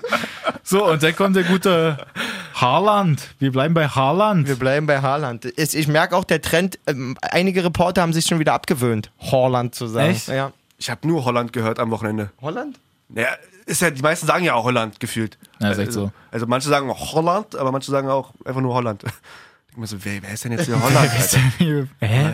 [0.66, 2.06] So, und dann kommt der gute
[2.54, 3.34] Haaland.
[3.38, 4.48] Wir bleiben bei Haaland.
[4.48, 5.44] Wir bleiben bei Haaland.
[5.58, 9.86] Ich merke auch, der Trend, ähm, einige Reporter haben sich schon wieder abgewöhnt, Haaland zu
[9.86, 10.12] sagen.
[10.12, 10.28] Echt?
[10.28, 10.52] Ja.
[10.78, 12.30] Ich habe nur Holland gehört am Wochenende.
[12.40, 12.78] Holland?
[13.10, 13.36] Naja,
[13.66, 15.38] ist ja, die meisten sagen ja auch Holland gefühlt.
[15.58, 16.12] Ja, ist echt also, so.
[16.30, 19.04] also manche sagen auch Holland, aber manche sagen auch einfach nur Holland.
[19.66, 21.10] Ich denke mir so, wer, wer ist denn jetzt hier Holland?
[21.12, 21.52] Wer ist Alter?
[21.58, 21.88] denn hier?
[21.98, 22.32] Hä?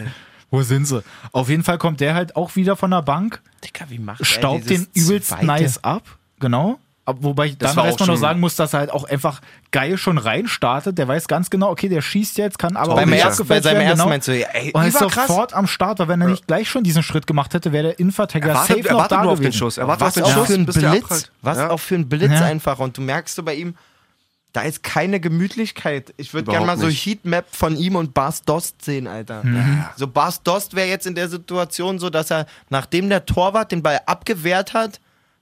[0.50, 1.02] Wo sind sie?
[1.32, 4.68] Auf jeden Fall kommt der halt auch wieder von der Bank, Digga, wie macht staubt
[4.68, 6.18] den übelst nice ab.
[6.38, 6.78] Genau.
[7.20, 9.40] Wobei ich Das dann erstmal auch noch schon- sagen muss, dass er halt auch einfach
[9.70, 10.98] geil schon rein startet.
[10.98, 13.60] Der weiß ganz genau, okay, der schießt jetzt, kann aber Beim auch nicht ersten, bei
[13.60, 14.08] seinem ersten Genau.
[14.08, 16.84] meinst du, ey, Und er ist sofort am Start, weil wenn er nicht gleich schon
[16.84, 19.58] diesen Schritt gemacht hätte, wäre der Er Innenverteidiger safe noch da nur auf den gewesen.
[19.58, 19.78] Schuss.
[19.78, 21.30] Er wartet Was auf den auch Schuss, für ein Blitz.
[21.42, 21.70] Was Ja.
[21.70, 22.44] auch für ein Blitz Ja.
[22.46, 22.78] einfach.
[22.78, 23.74] Und du merkst so bei ihm,
[24.52, 26.12] da ist keine Gemütlichkeit.
[26.16, 27.06] Ich würde gerne mal so nicht.
[27.06, 29.42] Heatmap von ihm und Bas Dost sehen, Alter.
[29.96, 33.80] So Bas Dost wäre jetzt in der Situation so, dass er, nachdem der Torwart den
[33.82, 34.98] Ball abgewehrt hat,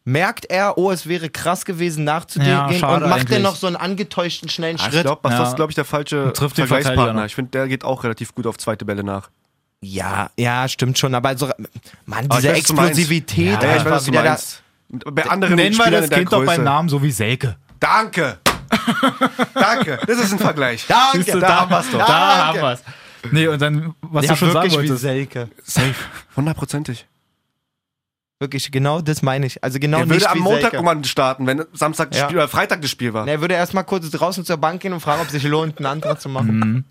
[0.08, 3.30] merkt er, oh, es wäre krass gewesen nachzugehen Ja, und macht eigentlich.
[3.32, 5.02] er noch so einen angetäuschten schnellen Ah, ich Schritt.
[5.04, 5.38] glaube, Ja.
[5.38, 7.26] das ist, glaube ich, der falsche Und trifft Vergleichspartner.
[7.26, 9.28] Ich finde, der geht auch relativ gut auf zweite Bälle nach.
[9.80, 11.14] Ja, ja, stimmt schon.
[11.14, 11.46] Aber so,
[12.06, 12.90] Mann, Aber ich diese weiß, meinst.
[12.98, 14.62] Explosivität, Ja, ich weiß, was du wieder da- meinst.
[15.12, 17.56] Bei anderen Nennen wir das Kind doch beim Namen, so wie Selke.
[17.78, 18.38] Danke.
[19.54, 19.98] Danke.
[20.06, 20.86] Das ist ein Vergleich.
[20.88, 21.98] Danke, Siehst du, da haben wir's doch.
[21.98, 22.60] Da Danke.
[22.62, 22.82] haben wir's.
[23.30, 25.02] Nee, und dann, was Ja, du schon sagen wirklich wie wolltest.
[25.02, 25.48] Selke.
[25.64, 25.94] Safe.
[26.36, 27.06] Hundertprozentig.
[28.40, 29.62] Wirklich, genau das meine ich.
[29.64, 32.24] Also genau Er nicht würde am Montag irgendwann starten, wenn Samstag das Ja.
[32.27, 33.27] Spiel oder Freitag das Spiel war.
[33.27, 35.79] Na, Er würde erstmal kurz draußen zur Bank gehen und fragen, ob es sich lohnt,
[35.79, 36.59] einen Antrag zu machen.
[36.59, 36.85] Mhm.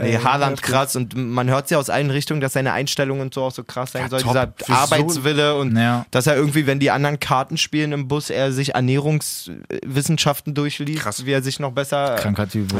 [0.00, 3.42] Nee, Haaland krass und man hört ja aus allen Richtungen, dass seine Einstellung und so
[3.42, 4.20] auch so krass sein Ja, soll.
[4.22, 4.56] top.
[4.58, 6.06] Dieser Arbeitswille und Ja.
[6.12, 11.26] dass er irgendwie, wenn die anderen Karten spielen im Bus, er sich Ernährungswissenschaften durchliest, Krass.
[11.26, 12.16] wie er sich noch besser.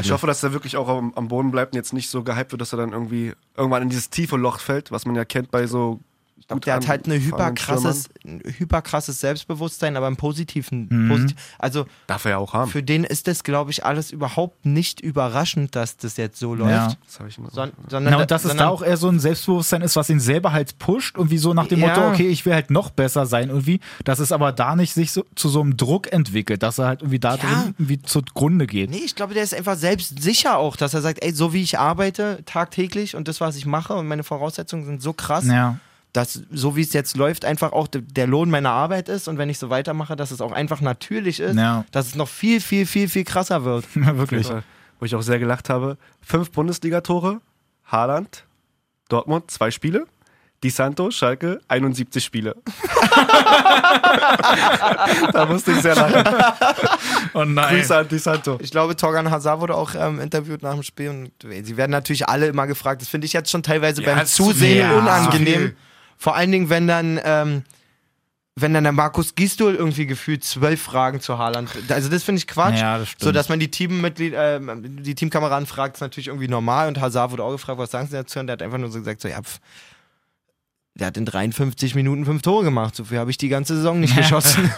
[0.01, 2.51] Ich hoffe, dass er wirklich auch am, am Boden bleibt und jetzt nicht so gehypt
[2.51, 5.51] wird, dass er dann irgendwie irgendwann in dieses tiefe Loch fällt, was man ja kennt
[5.51, 5.99] bei so.
[6.37, 10.87] Ich glaub, der hat halt eine anfahrenden hyperkrasses, ein hyperkrasses Selbstbewusstsein, aber im positiven.
[10.89, 11.07] Mhm.
[11.09, 12.69] Posit also Darf er ja auch haben.
[12.69, 16.71] für den ist das, glaube ich, alles überhaupt nicht überraschend, dass das jetzt so läuft.
[16.71, 16.93] Ja.
[17.05, 17.55] Das habe ich immer so.
[17.55, 20.09] Son sondern Na, und dass es sondern- da auch eher so ein Selbstbewusstsein ist, was
[20.09, 21.87] ihn selber halt pusht und wie so nach dem Ja.
[21.87, 25.13] Motto, okay, ich will halt noch besser sein irgendwie, dass es aber da nicht sich
[25.13, 27.37] so, zu so einem Druck entwickelt, dass er halt irgendwie da Ja.
[27.37, 28.89] drin irgendwie zugrunde geht.
[28.89, 31.61] Nee, ich glaube, der ist einfach selbst sicher auch, dass er sagt, ey, so wie
[31.63, 35.77] ich arbeite tagtäglich und das, was ich mache und meine Voraussetzungen sind so krass, Ja,
[36.13, 39.37] dass so wie es jetzt läuft, einfach auch de- der Lohn meiner Arbeit ist und
[39.39, 41.85] wenn ich so weitermache, dass es auch einfach natürlich ist, Ja.
[41.91, 43.85] dass es noch viel, viel, viel, viel krasser wird.
[43.95, 44.47] wirklich.
[44.99, 45.97] Wo ich auch sehr gelacht habe.
[46.21, 47.41] Fünf Bundesligatore,
[47.85, 48.45] Haaland,
[49.09, 50.05] Dortmund, zwei Spiele.
[50.63, 52.55] Di Santo, Schalke, 71 Spiele.
[55.33, 56.23] da musste ich sehr lachen.
[57.35, 57.77] Oh nein.
[57.77, 58.57] Grüße an Di Santo.
[58.61, 61.31] Ich glaube, Torgan Hazard wurde auch ähm, interviewt nach dem Spiel und
[61.65, 63.01] sie werden natürlich alle immer gefragt.
[63.01, 64.97] Das finde ich jetzt schon teilweise Ja, beim Zusehen viel.
[64.99, 65.59] unangenehm.
[65.61, 65.75] Viel.
[66.23, 67.63] Vor allen Dingen, wenn dann, ähm,
[68.55, 71.69] wenn dann der Markus Gisdol irgendwie gefühlt zwölf Fragen zu Haaland.
[71.89, 72.79] Also das finde ich Quatsch.
[72.79, 73.23] Ja, das stimmt.
[73.23, 76.87] so, dass man die Teammitglied, ähm, die Teamkameraden fragt, ist natürlich irgendwie normal.
[76.87, 78.39] Und Hazard wurde auch gefragt, was sagen Sie dazu?
[78.39, 79.59] Und der hat einfach nur so gesagt, so ja, pf,
[80.95, 82.95] der hat in 53 Minuten fünf Tore gemacht.
[82.95, 84.21] So viel habe ich die ganze Saison nicht Ja.
[84.21, 84.71] geschossen.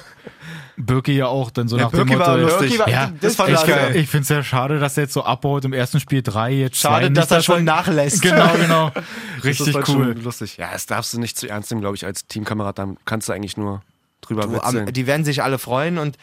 [0.78, 2.26] Birki ja auch, dann so Ja, nach dem Birki Motto.
[2.32, 2.60] war lustig.
[2.72, 3.96] Birki war- ja, das fand ich, ich geil.
[3.96, 6.82] ich finde es ja schade, dass er jetzt so abbaut im ersten Spiel drei, jetzt
[6.82, 6.90] zwei.
[6.90, 8.22] Schade, nicht, dass er schon nachlässt.
[8.22, 8.92] Genau, genau.
[9.38, 10.16] Das Richtig ist dann cool.
[10.22, 10.58] lustig.
[10.58, 12.80] Ja, das darfst du nicht zu ernst nehmen, glaube ich, als Teamkamerad.
[12.80, 13.84] Dann kannst du eigentlich nur
[14.22, 14.88] drüber Du, witzeln.
[14.88, 16.18] am, die werden sich alle freuen und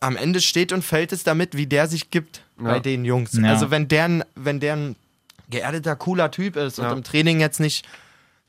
[0.00, 3.32] am Ende steht und fällt es damit, wie der sich gibt bei den Jungs.
[3.32, 3.48] Ja.
[3.50, 4.96] Also wenn der, ein- wenn der ein
[5.50, 6.92] geerdeter, cooler Typ ist und Ja.
[6.92, 7.84] im Training jetzt nicht,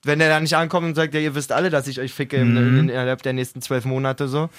[0.04, 2.38] wenn der da nicht ankommt und sagt, ja, ihr wisst alle, dass ich euch ficke
[2.44, 2.58] Mhm.
[2.58, 4.50] in, in, innerhalb der nächsten zwölf Monate so,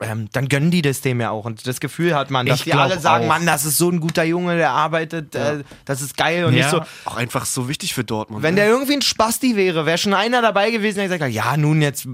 [0.00, 1.44] ähm, dann gönnen die das dem ja auch.
[1.44, 3.28] Und das Gefühl hat man, dass Ich die alle sagen, auch.
[3.28, 6.64] Mann, das ist so ein guter Junge, der arbeitet, äh, das ist geil und nicht
[6.64, 6.70] Ja.
[6.70, 8.42] so, auch einfach so wichtig für Dortmund.
[8.42, 8.60] wenn ne?
[8.62, 11.80] der irgendwie ein Spasti wäre, wäre schon einer dabei gewesen, der gesagt hat, ja, nun
[11.82, 12.06] jetzt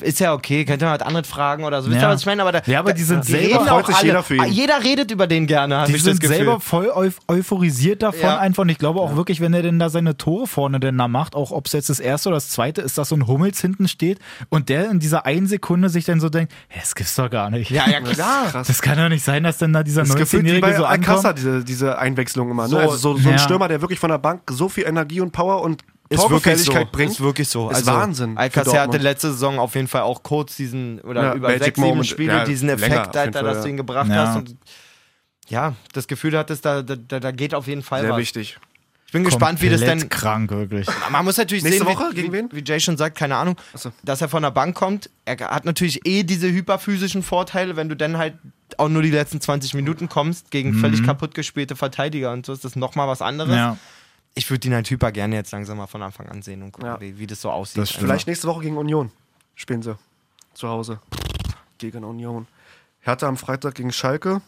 [0.00, 1.88] ist ja okay, könnte man halt andere fragen oder so.
[1.90, 2.10] Wisst ihr, Ja.
[2.10, 2.42] was ich meine?
[2.42, 4.06] Aber, da, Ja, aber die sind die selber- freut sich alle.
[4.06, 4.40] jeder für ihn.
[4.40, 6.36] Ah, Jeder redet über den gerne, habe Die ich das sind Gefühl.
[6.36, 8.38] selber voll eu euphorisiert davon Ja.
[8.38, 8.62] einfach.
[8.62, 11.34] Und ich glaube auch wirklich, wenn er denn da seine Tore vorne denn da macht,
[11.34, 13.88] auch ob es jetzt das erste oder das zweite ist, dass so ein Hummels hinten
[13.88, 14.18] steht
[14.48, 17.50] und der in dieser einen Sekunde sich dann so denkt, hä, das gibt's doch gar
[17.50, 17.70] nicht.
[17.70, 18.46] ja, ja, klar.
[18.50, 18.66] krass.
[18.66, 20.76] Das kann doch nicht sein, dass dann da dieser Das ist gefühlt wie 19-Jährige bei
[20.76, 21.38] so ankommt.
[21.38, 22.64] diese, diese Einwechslung immer.
[22.64, 22.68] Ne?
[22.68, 23.38] So, also so, so ein ja.
[23.38, 26.72] Stürmer, der wirklich von der Bank so viel Energie und Power und Ist wirklich so.
[26.92, 27.12] Bringt.
[27.12, 27.70] Ist wirklich so.
[27.70, 31.34] Ist also, Wahnsinn Alcacer hatte letzte Saison auf jeden Fall auch kurz diesen, oder Ja,
[31.34, 32.06] über Magic sechs, sieben Moment.
[32.06, 34.28] Spiele Ja, diesen Effekt, Alter, Fall, dass du ihn gebracht Ja.
[34.28, 34.36] hast.
[34.36, 34.56] Und
[35.48, 38.18] ja, das Gefühl hattest, da, da, da da geht auf jeden Fall Sehr was.
[38.18, 38.58] wichtig.
[39.06, 40.86] Ich bin gespannt, wie das denn krank, wirklich.
[41.10, 42.08] Man muss natürlich Nächste sehen, Woche?
[42.10, 42.48] wie, Gegen wen?
[42.52, 43.92] wie Jay schon sagt, keine Ahnung, Achso.
[44.02, 45.08] dass er von der Bank kommt.
[45.24, 48.34] Er hat natürlich eh diese hyperphysischen Vorteile, wenn du dann halt
[48.78, 52.64] auch nur die letzten 20 Minuten kommst gegen völlig kaputt gespielte Verteidiger und so ist
[52.64, 53.54] das nochmal was anderes.
[53.54, 53.78] Ja.
[54.34, 56.88] Ich würde ihn halt hyper gerne jetzt langsam mal von Anfang an sehen und gucken,
[56.90, 57.00] Ja.
[57.00, 57.80] wie, wie das so aussieht.
[57.82, 57.90] Das.
[57.92, 59.12] Vielleicht nächste Woche gegen Union.
[59.54, 59.96] Spielen sie.
[60.52, 60.98] Zu Hause.
[61.78, 62.46] Gegen Union.
[63.00, 64.42] Hertha am Freitag gegen Schalke.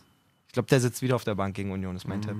[0.49, 2.35] Ich glaube, der sitzt wieder auf der Bank gegen Union, ist mein Tipp.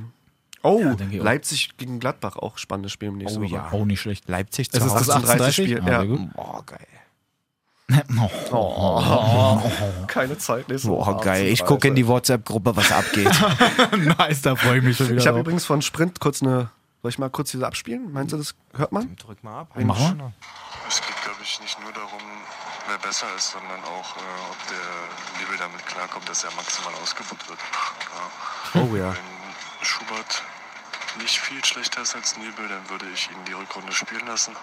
[0.63, 1.23] Oh, Ja.
[1.23, 3.69] Leipzig gegen Gladbach, auch spannendes Spiel im nächsten Oh ja.
[3.73, 4.29] Auch nicht schlecht.
[4.29, 5.81] Leipzig zu Es ist das 38 Spiel.
[5.81, 6.01] Ah, ja.
[6.01, 6.33] sehr gut.
[6.35, 6.87] Boah, geil.
[10.09, 10.67] Keine Zeit.
[10.67, 11.47] Boah, Woche geil.
[11.47, 11.95] Ich gucke in 30.
[11.95, 13.31] die WhatsApp-Gruppe, was abgeht.
[14.19, 15.19] nice, da freue ich mich schon wieder.
[15.19, 16.71] Ich habe übrigens von Sprint kurz eine.
[17.01, 18.13] Soll ich mal kurz diese abspielen?
[18.13, 19.15] Meinst du, das hört man?
[19.17, 19.71] Drück mal ab.
[19.77, 20.33] Mach mal.
[20.89, 22.21] Es geht, glaube ich, nicht nur darum,
[22.89, 27.49] wer besser ist, sondern auch, äh, ob der Nebel damit klarkommt, dass er maximal ausgebucht
[27.49, 27.59] wird.
[28.75, 28.81] Ja.
[28.83, 29.15] Oh ja.
[29.15, 29.38] Wenn
[29.83, 30.43] Schubert
[31.21, 34.55] nicht viel schlechter ist als Nebel, dann würde ich ihn die Rückrunde spielen lassen.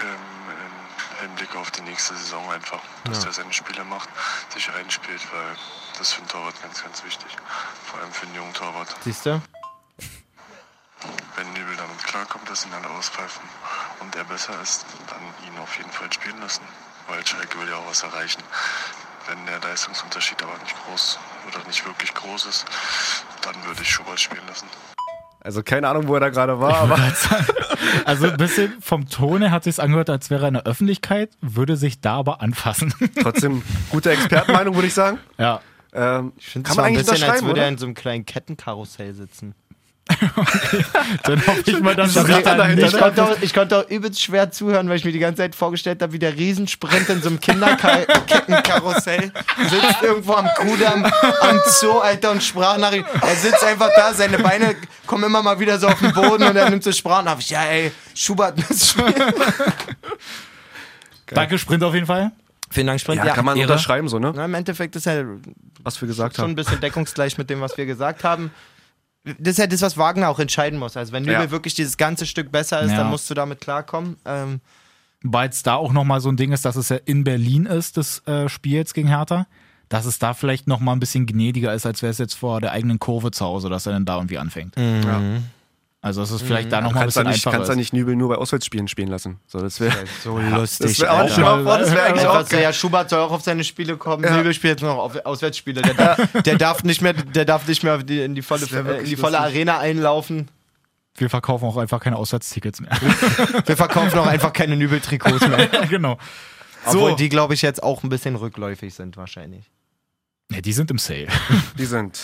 [0.00, 0.06] Ähm,
[0.50, 4.08] Im Hinblick auf die nächste Saison einfach, dass er seine Spiele macht,
[4.50, 5.56] sich einspielt, weil
[5.98, 7.36] das für einen Torwart ganz, ganz wichtig.
[7.86, 8.94] Vor allem für einen jungen Torwart.
[9.02, 9.42] Siehst du?
[11.36, 13.42] Wenn Nebel damit klarkommt, dass ihn alle auspfeifen
[14.00, 16.62] und er besser ist, dann ihn auf jeden Fall spielen lassen.
[17.08, 18.42] Weil Schalke will ja auch was erreichen.
[19.26, 22.64] Wenn der Leistungsunterschied aber nicht groß oder nicht wirklich groß ist,
[23.44, 24.66] dann würde ich Schubert spielen lassen.
[25.40, 26.98] Also keine Ahnung, wo er da gerade war, aber
[28.04, 31.30] Also ein bisschen vom Ton her hat sich angehört, als wäre er in der Öffentlichkeit,
[31.40, 32.92] würde sich da aber anfassen.
[33.22, 35.18] trotzdem gute Expertenmeinung, würde ich sagen.
[35.38, 35.60] ja.
[35.94, 39.54] Ähm, Ich finde es ein bisschen, als würde er in so einem kleinen Kettenkarussell sitzen.
[41.24, 43.78] Dann hoffe ich mal, dass es Ratter dann dahinter, nicht Ich konnte, auch, ich konnte
[43.78, 47.08] auch übelst schwer zuhören, weil ich mir die ganze Zeit vorgestellt habe, wie der Riesensprint
[47.08, 49.32] in so einem Kinderkettenkarussell
[49.68, 51.04] sitzt irgendwo am Kudamm,
[51.40, 53.04] am Zoo, Alter, und Sprachnachricht.
[53.20, 56.56] Er sitzt einfach da, seine Beine kommen immer mal wieder so auf den Boden und
[56.56, 57.50] er nimmt so Sprachnachricht.
[57.50, 59.14] Ja, ey, Schubert muss spielen.
[61.26, 62.32] Danke, Sprint auf jeden Fall.
[62.70, 63.24] Vielen Dank, Sprint.
[63.24, 63.70] Ja, kann man Ehre.
[63.70, 64.32] unterschreiben, so, ne?
[64.34, 65.24] Na, Im Endeffekt ist er
[65.82, 66.54] Was wir gesagt schon ein haben.
[66.56, 68.50] bisschen deckungsgleich mit dem, was wir gesagt haben.
[69.38, 70.96] Das ist ja das, was Wagner auch entscheiden muss.
[70.96, 71.50] Also wenn Nübel Ja.
[71.50, 72.98] wirklich dieses ganze Stück besser ist, Ja.
[72.98, 74.16] dann musst du damit klarkommen.
[74.24, 74.60] Ähm,
[75.22, 77.96] Weil es da auch nochmal so ein Ding ist, dass es ja in Berlin ist,
[77.96, 79.46] das äh, Spiel jetzt gegen Hertha.
[79.88, 82.72] Dass es da vielleicht nochmal ein bisschen gnädiger ist, als wäre es jetzt vor der
[82.72, 84.76] eigenen Kurve zu Hause, dass er dann da irgendwie anfängt.
[84.76, 85.20] Ja.
[86.00, 87.78] Also es vielleicht da nochmal ein Kannst du bisschen nicht, einfacher kannst du ist.
[87.78, 89.40] nicht Nübel nur bei Auswärtsspielen spielen lassen.
[89.48, 89.96] So, das wäre.
[90.22, 90.86] so lustig.
[90.86, 93.32] Das wäre auch schon mal vor, das wäre eigentlich auch so, ja, Schubert soll auch
[93.32, 94.22] auf seine Spiele kommen.
[94.22, 94.36] Ja.
[94.36, 95.82] Nübel spielt jetzt noch auf Auswärtsspiele.
[95.82, 99.04] Der, darf, der darf nicht mehr, der darf nicht mehr in die volle, äh, in
[99.06, 99.40] die volle.
[99.40, 100.48] Arena einlaufen.
[101.16, 102.92] Wir verkaufen auch einfach keine Auswärtstickets mehr.
[103.66, 105.66] Wir verkaufen auch einfach keine Nübel-Trikots mehr.
[105.90, 106.16] genau.
[106.86, 107.16] Obwohl So.
[107.16, 109.64] die, glaube ich, jetzt auch ein bisschen rückläufig sind wahrscheinlich.
[110.52, 111.26] Ja, die sind im Sale.
[111.76, 112.20] Die sind.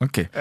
[0.00, 0.28] Okay.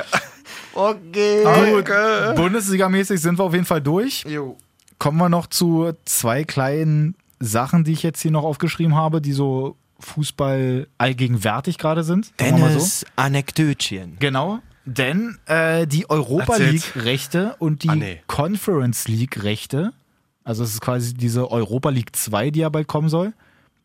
[0.73, 1.43] Okay.
[1.43, 2.35] Gut.
[2.35, 4.23] Bundesligamäßig sind wir auf jeden Fall durch.
[4.27, 4.57] Jo.
[4.99, 9.33] Kommen wir noch zu zwei kleinen Sachen, die ich jetzt hier noch aufgeschrieben habe, die
[9.33, 12.31] so Fußball allgegenwärtig gerade sind.
[12.39, 12.55] Mal so.
[12.67, 14.17] Dennis Anekdötchen.
[14.19, 14.59] Genau.
[14.85, 16.57] Denn äh, die Europa.
[16.57, 18.21] League-Rechte und die Ah, nee.
[18.27, 19.93] Conference League-Rechte,
[20.43, 23.33] also es ist quasi diese Europa League 2, die ja bald kommen soll,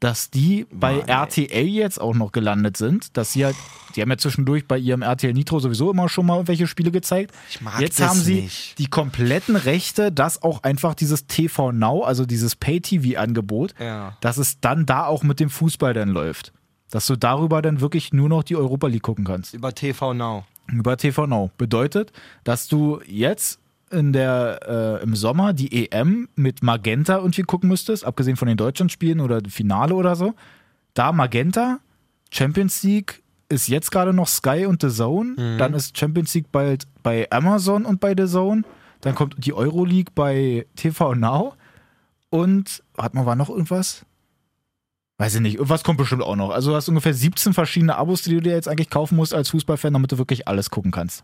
[0.03, 1.09] dass die bei Mann.
[1.09, 3.55] RTL jetzt auch noch gelandet sind, dass sie halt,
[3.95, 7.33] die haben ja zwischendurch bei ihrem RTL Nitro sowieso immer schon mal irgendwelche Spiele gezeigt.
[7.49, 8.79] Ich mag jetzt das haben sie nicht.
[8.81, 14.17] die kompletten Rechte, dass auch einfach dieses TV Now, also dieses Pay-TV-Angebot, Ja.
[14.21, 16.53] dass es dann da auch mit dem Fußball dann läuft.
[16.91, 19.55] Dass du darüber dann wirklich nur noch die Europa League gucken kannst.
[19.55, 20.45] Über TV Now.
[20.67, 21.51] Über TV Now.
[21.59, 22.13] Bedeutet,
[22.45, 23.61] dass du jetzt
[23.93, 24.61] in der,
[25.01, 29.41] äh, im Sommer die EM mit Magenta irgendwie gucken müsstest, abgesehen von den Deutschlandspielen oder
[29.49, 30.35] Finale oder so.
[30.95, 31.79] Da Magenta,
[32.31, 35.59] Champions League ist jetzt gerade noch Sky und The Zone.
[35.59, 38.63] Dann ist Champions League bald bei Amazon und bei The Zone.
[39.03, 41.55] Dann kommt die Euroleague bei TV Now.
[42.31, 44.07] Und, warte mal, war noch irgendwas?
[45.19, 46.51] Weiß ich nicht, irgendwas kommt bestimmt auch noch.
[46.51, 49.51] Also du hast ungefähr 17 verschiedene Abos, die du dir jetzt eigentlich kaufen musst als
[49.51, 51.23] Fußballfan, damit du wirklich alles gucken kannst.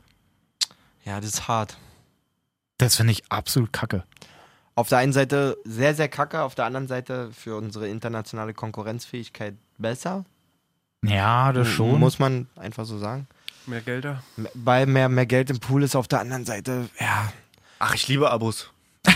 [1.05, 1.79] Ja, das ist hart.
[2.79, 4.05] Das finde ich absolut kacke.
[4.74, 9.55] Auf der einen Seite sehr, sehr kacke, auf der anderen Seite für unsere internationale Konkurrenzfähigkeit
[9.79, 10.24] besser.
[11.05, 11.99] Ja, das schon.
[11.99, 13.26] Muss man einfach so sagen.
[13.66, 14.22] Mehr Gelder?
[14.55, 17.33] Weil mehr, mehr Geld im Pool ist auf der anderen Seite, ja.
[17.81, 18.70] Ach, ich liebe Abos.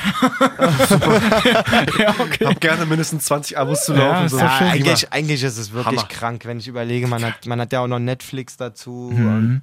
[1.99, 2.47] ja, okay.
[2.47, 4.27] Hab gerne mindestens 20 Abos zu Ja, laufen.
[4.27, 4.39] ist so.
[4.39, 6.09] ja eigentlich, eigentlich ist es wirklich Hammer.
[6.09, 9.61] krank, wenn ich überlege, man hat, man hat ja auch noch Netflix dazu, Mhm.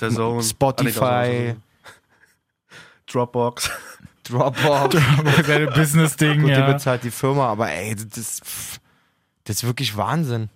[0.00, 0.42] Der Zone.
[0.42, 1.54] Spotify,
[3.08, 3.24] Zone.
[3.26, 3.70] Dropbox.
[4.24, 4.96] Dropbox.
[5.46, 6.70] Seine Business-Ding, Gut, die ja.
[6.72, 8.40] bezahlt die Firma, aber ey, das,
[9.44, 10.48] das ist wirklich Wahnsinn.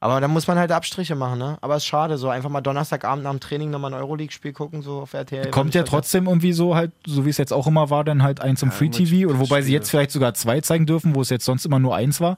[0.00, 1.58] Aber da muss man halt Abstriche machen, ne?
[1.60, 4.80] Aber es ist schade, so einfach mal Donnerstagabend nach dem Training nochmal ein Euroleague-Spiel gucken,
[4.80, 5.50] so auf RTL.
[5.50, 8.40] Kommt ja trotzdem irgendwie so halt, so wie es jetzt auch immer war, dann halt
[8.40, 9.00] eins im Ja, Free TV.
[9.16, 9.78] irgendwelche Und wobei sie Spiele.
[9.78, 12.36] jetzt vielleicht sogar zwei zeigen dürfen, wo es jetzt sonst immer nur eins war.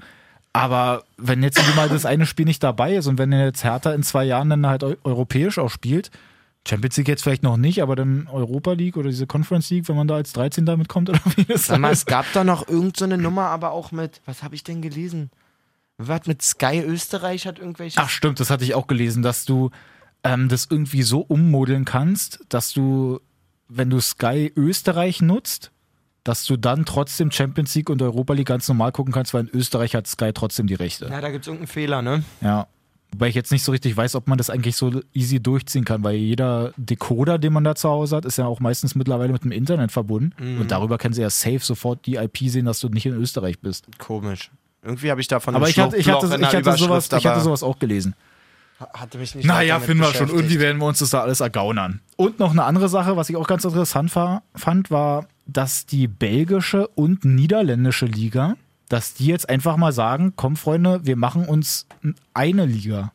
[0.55, 3.93] Aber wenn jetzt irgendwie mal das eine Spiel nicht dabei ist und wenn jetzt Hertha
[3.93, 6.11] in zwei Jahren dann halt eu europäisch auch spielt,
[6.69, 9.97] Champions League jetzt vielleicht noch nicht, aber dann Europa League oder diese Conference League, wenn
[9.97, 12.07] man da als 13 damit kommt oder wie das Sag mal, es heißt.
[12.07, 15.31] gab da noch irgendeine so eine Nummer, aber auch mit, was habe ich denn gelesen?
[15.97, 18.01] Was mit Sky Österreich hat irgendwelche.
[18.01, 19.71] Ach stimmt, das hatte ich auch gelesen, dass du
[20.25, 23.21] ähm, das irgendwie so ummodeln kannst, dass du,
[23.69, 25.73] wenn du Sky Österreich nutzt,
[26.25, 29.59] dass du dann trotzdem Champions League und Europa League ganz normal gucken kannst, weil in
[29.59, 31.07] Österreich hat Sky trotzdem die Rechte.
[31.07, 32.23] Ja, da gibt es irgendeinen Fehler, ne?
[32.41, 32.67] Ja.
[33.13, 36.05] Wobei ich jetzt nicht so richtig weiß, ob man das eigentlich so easy durchziehen kann,
[36.05, 39.45] weil jeder Decoder, den man da zu Hause hat, ist ja auch meistens mittlerweile mit
[39.45, 40.33] dem Internet verbunden.
[40.39, 40.61] Mhm.
[40.61, 43.59] Und darüber können sie ja safe sofort die IP sehen, dass du nicht in Österreich
[43.61, 43.87] bist.
[43.99, 44.51] Komisch.
[44.83, 47.63] Irgendwie habe ich davon Aber ich hatte, ich hatte, ich hatte, sowas, ich hatte sowas
[47.63, 48.15] auch gelesen.
[48.79, 50.29] hatte mich nicht Naja, finden wir schon.
[50.29, 52.01] Irgendwie werden wir uns das da alles ergaunern.
[52.17, 56.87] Und noch eine andere Sache, was ich auch ganz interessant fand, war, dass die belgische
[56.89, 58.57] und niederländische Liga,
[58.91, 61.87] dass die jetzt einfach mal sagen, komm Freunde, wir machen uns
[62.35, 63.13] eine Liga.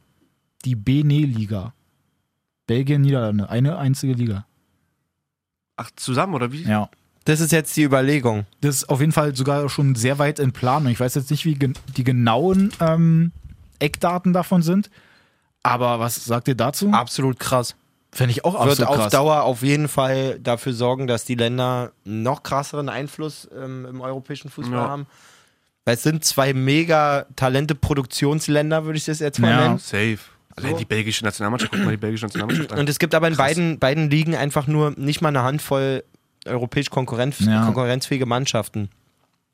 [0.64, 1.74] Die Bene-Liga.
[2.66, 3.50] Belgien, Niederlande.
[3.50, 4.48] Eine einzige Liga.
[5.76, 6.64] Ach, zusammen oder wie?
[6.64, 6.90] Ja.
[7.26, 8.46] Das ist jetzt die Überlegung.
[8.62, 10.92] Das ist auf jeden Fall sogar schon sehr weit in Planung.
[10.92, 13.32] Ich weiß jetzt nicht, wie gen die genauen ähm,
[13.80, 14.90] Eckdaten davon sind.
[15.62, 16.90] Aber was sagt ihr dazu?
[16.92, 17.76] Absolut krass.
[18.12, 19.12] Fände ich auch Wird absolut auf krass.
[19.12, 24.50] Dauer auf jeden Fall dafür sorgen, dass die Länder noch krasseren Einfluss ähm, im europäischen
[24.50, 24.88] Fußball Ja.
[24.88, 25.08] haben.
[25.86, 29.62] Weil es sind zwei mega Talente-Produktionsländer, würde ich das jetzt mal Ja.
[29.68, 29.78] nennen.
[29.78, 30.18] Safe.
[30.56, 32.80] Also die belgische Nationalmannschaft, guck mal die belgische Nationalmannschaft an.
[32.80, 33.46] Und es gibt aber in Krass.
[33.50, 36.04] beiden, beiden Ligen einfach nur nicht mal eine Handvoll
[36.46, 37.66] europäisch konkurrenz Ja.
[37.66, 38.90] konkurrenzfähige Mannschaften.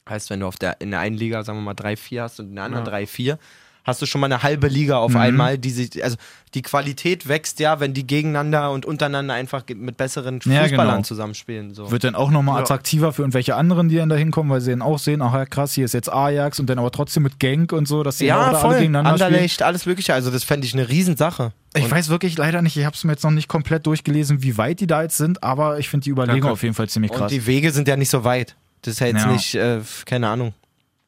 [0.08, 2.40] Heißt, wenn du auf der, in der einen Liga, sagen wir mal, drei, vier hast
[2.40, 2.92] und in der anderen Ja.
[2.92, 3.40] drei, vier,
[3.84, 5.18] hast du schon mal eine halbe Liga auf Mhm.
[5.18, 6.18] einmal, die sich, also
[6.54, 11.02] die Qualität wächst ja, wenn die gegeneinander und untereinander einfach mit besseren Ja, Fußballern genau.
[11.04, 11.74] zusammenspielen.
[11.74, 11.90] So.
[11.92, 12.62] Wird dann auch nochmal Ja.
[12.62, 15.46] attraktiver für irgendwelche anderen, die dann da hinkommen, weil sie dann auch sehen, ach ja
[15.46, 18.32] krass, hier ist jetzt Ajax und dann aber trotzdem mit Genk und so, dass die
[18.32, 18.76] auch Ja, da alle voll.
[18.80, 19.28] gegeneinander spielen.
[19.28, 20.14] Anderlecht, alles Mögliche.
[20.14, 21.52] Also, das fände ich eine Riesensache.
[21.74, 24.44] Ich Und- weiß wirklich leider nicht, ich habe es mir jetzt noch nicht komplett durchgelesen,
[24.44, 26.54] wie weit die da jetzt sind, aber ich finde die Überlegung Danke.
[26.54, 27.32] auf jeden Fall ziemlich Und krass.
[27.32, 28.56] die Wege sind ja nicht so weit.
[28.84, 29.32] Das ist ja jetzt Ja.
[29.32, 30.54] nicht, äh, keine Ahnung.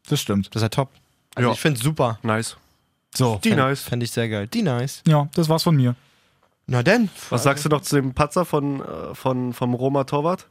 [0.09, 0.47] Das stimmt.
[0.51, 0.89] Das ist ja top.
[1.36, 1.53] Also, Ja.
[1.53, 2.19] ich finde es super.
[2.24, 2.55] Nice.
[3.16, 3.39] So.
[3.43, 3.82] Die Fänd- nice.
[3.82, 4.47] Fände ich sehr geil.
[4.47, 5.01] Die nice.
[5.07, 5.95] Ja, das war's von mir.
[6.66, 7.09] Na denn.
[7.30, 10.47] Was sagst du noch zu dem Patzer von, äh, von, vom Roma Torwart?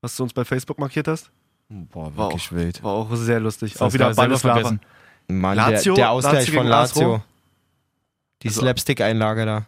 [0.00, 1.30] Was du uns bei Facebook markiert hast?
[1.68, 2.82] Boah, War wirklich wild.
[2.82, 3.72] War auch sehr lustig.
[3.74, 4.80] Das auch wieder du selber Ball vergessen.
[5.28, 6.66] Mann, Lazio, der, der Ausgleich Lazio von.
[6.66, 7.22] Lazio.
[8.42, 9.66] Die Also- Slapstick-Einlage da.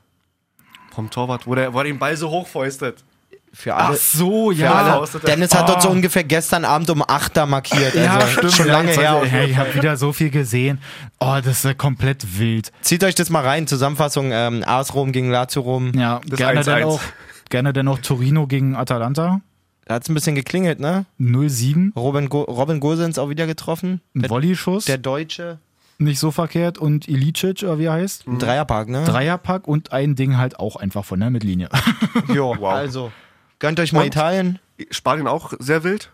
[0.92, 3.04] Vom Torwart, wo, der, wo er den Ball so hochfäustet.
[3.52, 3.96] Für alle.
[3.96, 4.96] so, alle.
[4.98, 5.30] austet er.
[5.30, 5.80] Dennis hat dort Ah.
[5.82, 7.94] so ungefähr gestern Abend um 8 da markiert.
[7.94, 8.52] Ja, also stimmt.
[8.52, 9.14] Schon ja, lange her.
[9.16, 10.78] weiß Ich, ja, ich habe wieder so viel gesehen.
[11.18, 12.70] Oh, das ist ja komplett wild.
[12.80, 13.66] Zieht euch das mal rein.
[13.66, 15.92] Zusammenfassung: ähm, AS Rom gegen Lazio Rom.
[15.94, 16.64] Ja, Das gerne 1-1.
[16.64, 17.00] dann, auch,
[17.50, 19.40] gerne dann auch Torino gegen Atalanta.
[19.86, 21.04] Da hat es ein bisschen geklingelt, ne?
[21.18, 21.92] 0-7.
[21.96, 24.00] Robin, Go Robin Gosens auch wieder getroffen.
[24.14, 24.84] Ein Der, Volleyschuss.
[24.84, 25.58] der Deutsche.
[25.98, 26.78] nicht so verkehrt.
[26.78, 28.28] Und Ilicic, oder wie er heißt.
[28.28, 29.02] Ein Dreierpark, ne?
[29.04, 31.68] Dreierpack und ein Ding halt auch einfach von der Mittellinie.
[32.32, 32.72] Jo, Wow.
[32.72, 33.10] also.
[33.60, 34.06] Gönnt euch mal Und?
[34.08, 34.58] Italien.
[34.90, 36.10] Spanien auch sehr wild.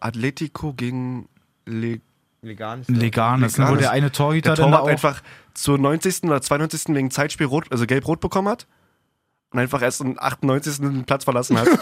[0.00, 1.28] Atletico gegen
[1.66, 2.00] Le
[2.40, 2.88] Leganes.
[2.88, 3.82] Leganes, ne, wo Leganes.
[3.82, 4.86] der eine Torhüter der Torwart auch.
[4.86, 5.22] einfach
[5.54, 6.22] zur 90.
[6.22, 6.94] oder 92.
[6.94, 8.68] wegen Zeitspiel rot, also gelb-rot bekommen hat.
[9.50, 10.76] Und einfach erst am 98.
[10.76, 11.66] den Platz verlassen hat.
[11.72, 11.80] Oder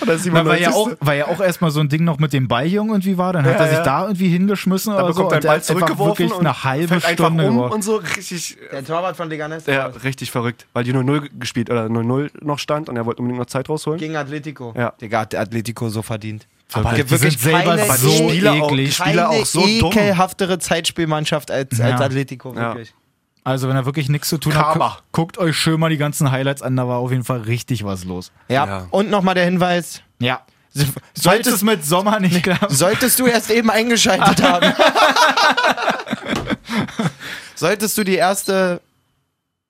[0.00, 0.60] Na, weil 97.
[0.60, 3.18] ja auch, weil ja auch erstmal so ein Ding noch mit dem Ball hier irgendwie
[3.18, 3.82] war, dann hat Ja, er sich ja.
[3.84, 5.24] da irgendwie hingeschmissen Dann oder so.
[5.24, 8.56] bekommt und Ball der einfach zurückgeworfen wirklich und eine halbe Stunde um und so richtig,
[8.70, 9.66] Der Torwart von Leganes.
[9.66, 10.66] ja, richtig verrückt.
[10.72, 13.98] Weil die 0-0 gespielt oder 0-0 noch stand und er wollte unbedingt noch Zeit rausholen.
[13.98, 14.72] Gegen Atletico.
[14.76, 14.92] Ja.
[15.00, 16.46] Digga, hat Atletico so verdient.
[16.74, 18.94] Aber die sind selber keine so Spieler auch- eklig.
[18.94, 19.90] Spieler keine auch so dumm.
[19.90, 21.86] ekelhaftere Zeitspielmannschaft als, Ja.
[21.86, 22.68] als Atletico, Ja.
[22.68, 22.94] wirklich.
[23.44, 24.94] Also wenn er wirklich nichts zu tun Karma.
[24.96, 27.40] hat, gu guckt euch schön mal die ganzen Highlights an, da war auf jeden Fall
[27.40, 28.30] richtig was los.
[28.48, 28.66] Ja.
[28.66, 28.86] Ja.
[28.90, 30.02] Und nochmal der Hinweis.
[30.18, 30.42] Ja.
[30.74, 32.72] Sollte es Solltest, mit Sommer nicht klappen.
[32.74, 34.72] solltest du erst eben eingeschaltet haben.
[37.54, 38.80] solltest du die erste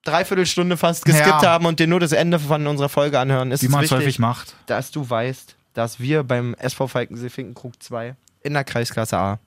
[0.05, 1.51] Dreiviertelstunde fast geskippt Ja.
[1.51, 3.91] haben und dir nur das Ende von unserer Folge anhören, ist Wie es man es
[3.91, 4.55] wichtig, häufig macht.
[4.67, 9.39] dass du weißt, dass wir beim SV Falkensee Finkenkrug 2 in der Kreisklasse A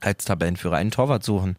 [0.00, 1.56] als Tabellenführer einen Torwart suchen.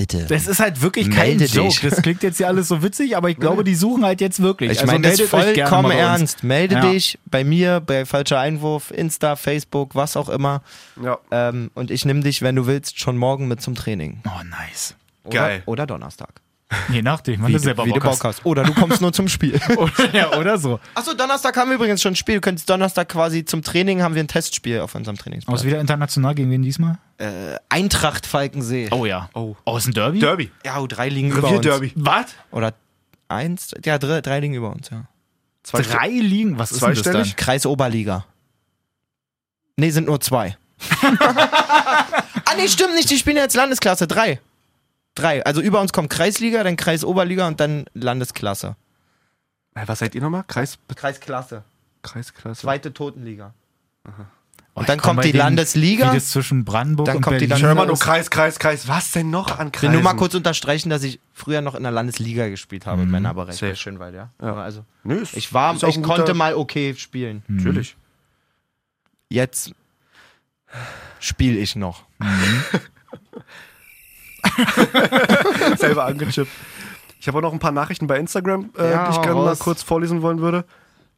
[0.00, 0.24] Bitte.
[0.26, 1.68] Das ist halt wirklich kein Melde Joke.
[1.68, 1.80] dich.
[1.80, 4.70] Das klingt jetzt ja alles so witzig, aber ich glaube, die suchen halt jetzt wirklich.
[4.72, 6.42] Ich Also meine das vollkommen ernst.
[6.42, 6.90] Melde Ja.
[6.90, 10.62] dich bei mir, bei Falscher Einwurf, Insta, Facebook, was auch immer.
[11.02, 11.18] Ja.
[11.30, 14.20] Ähm, und ich nehme dich, wenn du willst, schon morgen mit zum Training.
[14.26, 14.94] Oh, nice.
[15.24, 15.62] Oder, Geil.
[15.66, 16.40] Oder Donnerstag.
[16.90, 18.46] Je nachdem, wann du selber wie Bock Bock hast.
[18.46, 19.60] Oder du kommst nur zum Spiel.
[19.76, 20.78] Oder, ja, oder so.
[20.94, 22.36] Achso, Donnerstag haben wir übrigens schon ein Spiel.
[22.36, 25.60] Du könntest Donnerstag quasi zum Training haben wir ein Testspiel auf unserem Trainingsplatz.
[25.60, 26.98] Aus wieder international gegen wen diesmal?
[27.18, 28.88] Äh, Eintracht Falkensee.
[28.92, 29.28] Oh ja.
[29.34, 29.56] Oh.
[29.64, 30.20] Aus dem Derby?
[30.20, 30.50] Derby.
[30.64, 31.58] Ja, oh, drei liegen über uns.
[31.58, 31.92] Revierderby.
[31.96, 32.26] Was?
[32.52, 32.74] Oder
[33.28, 33.72] eins?
[33.84, 35.04] Ja, drei, drei liegen über uns, ja.
[35.62, 36.58] Zwei Drei liegen?
[36.58, 37.36] Was ist denn das dann?
[37.36, 38.24] Kreis Oberliga.
[39.76, 40.56] Nee, sind nur zwei.
[41.02, 43.10] ah, nee, stimmt nicht.
[43.10, 44.06] Die spielen jetzt Landesklasse.
[44.06, 44.40] Drei.
[45.14, 45.44] Drei.
[45.44, 48.76] Also über uns kommt Kreisliga, dann Kreis Oberliga und dann Landesklasse.
[49.74, 50.44] Was seid ihr nochmal?
[50.46, 51.64] Kreis, Kreisklasse.
[52.02, 52.60] Kreisklasse.
[52.62, 53.52] Zweite Totenliga.
[54.74, 56.12] Und dann kommt die denen, Landesliga.
[56.12, 58.06] Wie das zwischen Brandenburg Dann und kommt die Berlin Ich höre immer Landesliga.
[58.06, 58.88] nur Kreis, Kreis, Kreis.
[58.88, 59.92] Was denn noch an Ich will Kreisen?
[59.92, 63.56] nur mal kurz unterstreichen, dass ich früher noch in der Landesliga gespielt habe, im Männerbereich
[63.56, 63.72] Safe.
[63.72, 64.30] bei Schönwald, ja.
[64.40, 64.54] Ja.
[64.54, 67.42] Also, Nö, ist- ich war, ich konnte mal okay spielen.
[67.48, 67.96] Natürlich.
[69.28, 69.72] Jetzt
[71.18, 72.04] spiele ich noch.
[75.76, 76.50] Selber angechippt.
[77.20, 79.56] Ich habe auch noch ein paar Nachrichten bei Instagram, äh, Ja, die ich gerne mal
[79.56, 80.64] kurz vorlesen wollen würde.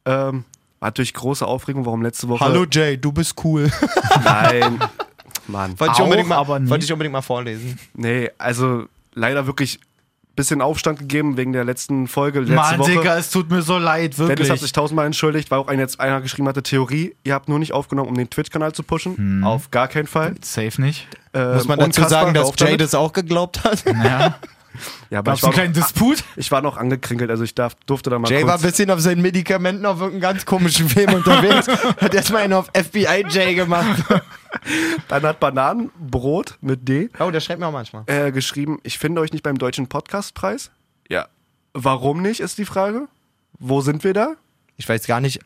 [0.05, 0.43] Ähm,
[0.79, 2.43] war natürlich große Aufregung, warum letzte Woche.
[2.43, 3.71] Hallo Jay, du bist cool.
[4.23, 4.79] Nein.
[5.47, 5.79] Mann.
[5.79, 7.79] Wollte ich, unbedingt mal, wollte ich unbedingt mal vorlesen.
[7.93, 9.79] Nee, also leider wirklich
[10.35, 12.91] bisschen Aufstand gegeben wegen der letzten Folge letzte Mann, Woche.
[12.91, 14.49] Digga, es tut mir so leid, Dennis wirklich.
[14.49, 17.59] hat sich tausendmal entschuldigt, weil auch ein, jetzt einer geschrieben hatte, Theorie, ihr habt nur
[17.59, 19.43] nicht aufgenommen, um den Twitch-Kanal zu pushen.
[19.43, 20.35] Auf gar keinen Fall.
[20.41, 21.07] Safe nicht.
[21.33, 22.81] Ähm, Muss man dazu sagen, dass Jay damit.
[22.81, 23.83] das auch geglaubt hat?
[23.85, 24.39] Ja.
[25.09, 26.23] Ja, aber Gab's ich war, einen kleinen noch, Disput?
[26.35, 28.71] ich war noch angekrinkelt, also ich darf, durfte da mal Jay war ein kurz...
[28.71, 31.67] bisschen auf seinen Medikamenten auf irgendeinem ganz komischen Film unterwegs.
[31.67, 34.03] hat erstmal einen auf FBI Jay gemacht.
[35.07, 38.03] Dann hat Bananenbrot mit D Oh, der schreibt mir auch manchmal.
[38.07, 40.71] äh, geschrieben, ich finde euch nicht beim Deutschen Podcastpreis.
[41.09, 41.27] Ja.
[41.73, 43.07] Warum nicht, ist die Frage.
[43.59, 44.33] Wo sind wir da?
[44.77, 45.39] Ich weiß gar nicht,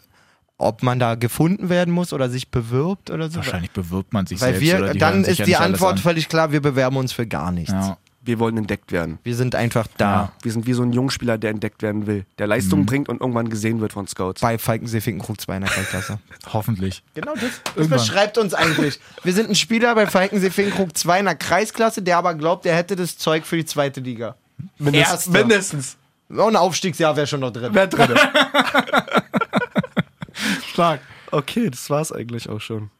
[0.57, 3.38] ob man da gefunden werden muss oder sich bewirbt oder so.
[3.38, 4.61] Wahrscheinlich bewirbt man sich Weil selbst.
[4.61, 5.97] wir, oder die dann hören sich ist ja die nicht alles Antwort an.
[5.99, 7.71] völlig klar, wir bewerben uns für gar nichts.
[7.71, 7.97] Ja.
[8.28, 9.19] Wir wollen entdeckt werden.
[9.23, 10.11] Wir sind einfach da.
[10.11, 10.32] Ja.
[10.41, 13.49] Wir sind wie so ein Jungspieler, der entdeckt werden will, der Leistung bringt und irgendwann
[13.49, 14.41] gesehen wird von Scouts.
[14.41, 16.19] Bei Falkensee Finkenkrug 2 in der Kreisklasse.
[16.53, 17.03] Hoffentlich.
[17.13, 18.99] Genau das, das beschreibt uns eigentlich.
[19.23, 22.75] Wir sind ein Spieler bei Falkensee Finkenkrug 2 in der Kreisklasse, der aber glaubt, er
[22.75, 24.36] hätte das Zeug für die zweite Liga.
[24.78, 25.95] Mindest, mindestens.
[26.28, 27.69] Und ein Aufstiegsjahr wäre schon noch drin.
[27.71, 28.09] Wer drin?
[30.73, 30.99] Stark.
[31.32, 32.91] okay, das war's eigentlich auch schon.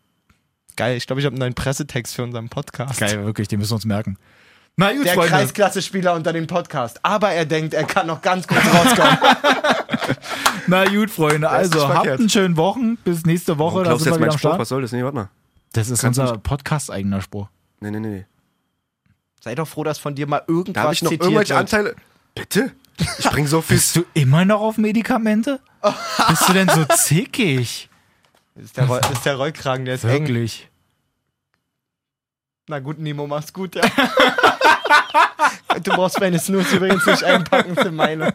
[0.78, 3.00] Geil, ich glaube, ich habe einen neuen Pressetext für unseren Podcast.
[3.00, 4.18] Geil, wirklich, den müssen wir uns merken.
[4.80, 5.30] Na gut, Der Freunde.
[5.32, 7.00] Kreisklasse-Spieler unter dem Podcast.
[7.04, 9.18] Aber er denkt, er kann noch ganz kurz rauskommen.
[10.68, 11.50] Na gut, Freunde.
[11.50, 12.20] Also, habt verkehrt.
[12.20, 12.96] einen schönen Wochen.
[12.98, 13.78] Bis nächste Woche.
[13.78, 14.60] Warum Da sind wir jetzt wieder mein Spruch?
[14.60, 14.92] Was soll das?
[14.92, 15.30] Nee, warte mal.
[15.74, 17.48] Das ist Kannst unser Podcast-eigener Spruch.
[17.80, 18.26] Nee, nee, nee, nee.
[19.42, 21.60] Sei doch froh, dass von dir mal irgendwas Da ich noch zitiert irgendwelche wird.
[21.60, 21.96] Anteile.
[22.36, 22.72] Bitte?
[23.18, 23.78] Ich bring so viel.
[23.78, 25.60] Bist du immer noch auf Medikamente?
[26.30, 27.90] Bist du denn so zickig?
[28.54, 30.28] Das ist der, Roll, ist der Rollkragen, der ist eng.
[30.28, 30.70] Wirklich.
[32.68, 33.82] Na gut, Nemo, mach's gut, ja.
[35.84, 38.34] du brauchst meine Snooze übrigens nicht einpacken für meine.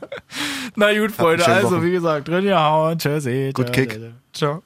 [0.75, 1.47] Na gut, Freunde.
[1.47, 1.83] Also, Woche.
[1.83, 2.99] wie gesagt, drin gehauen.
[2.99, 3.53] Tschüssi.
[3.55, 3.87] Gut Tschüssi.
[3.89, 4.01] Kick.
[4.33, 4.63] Ciao.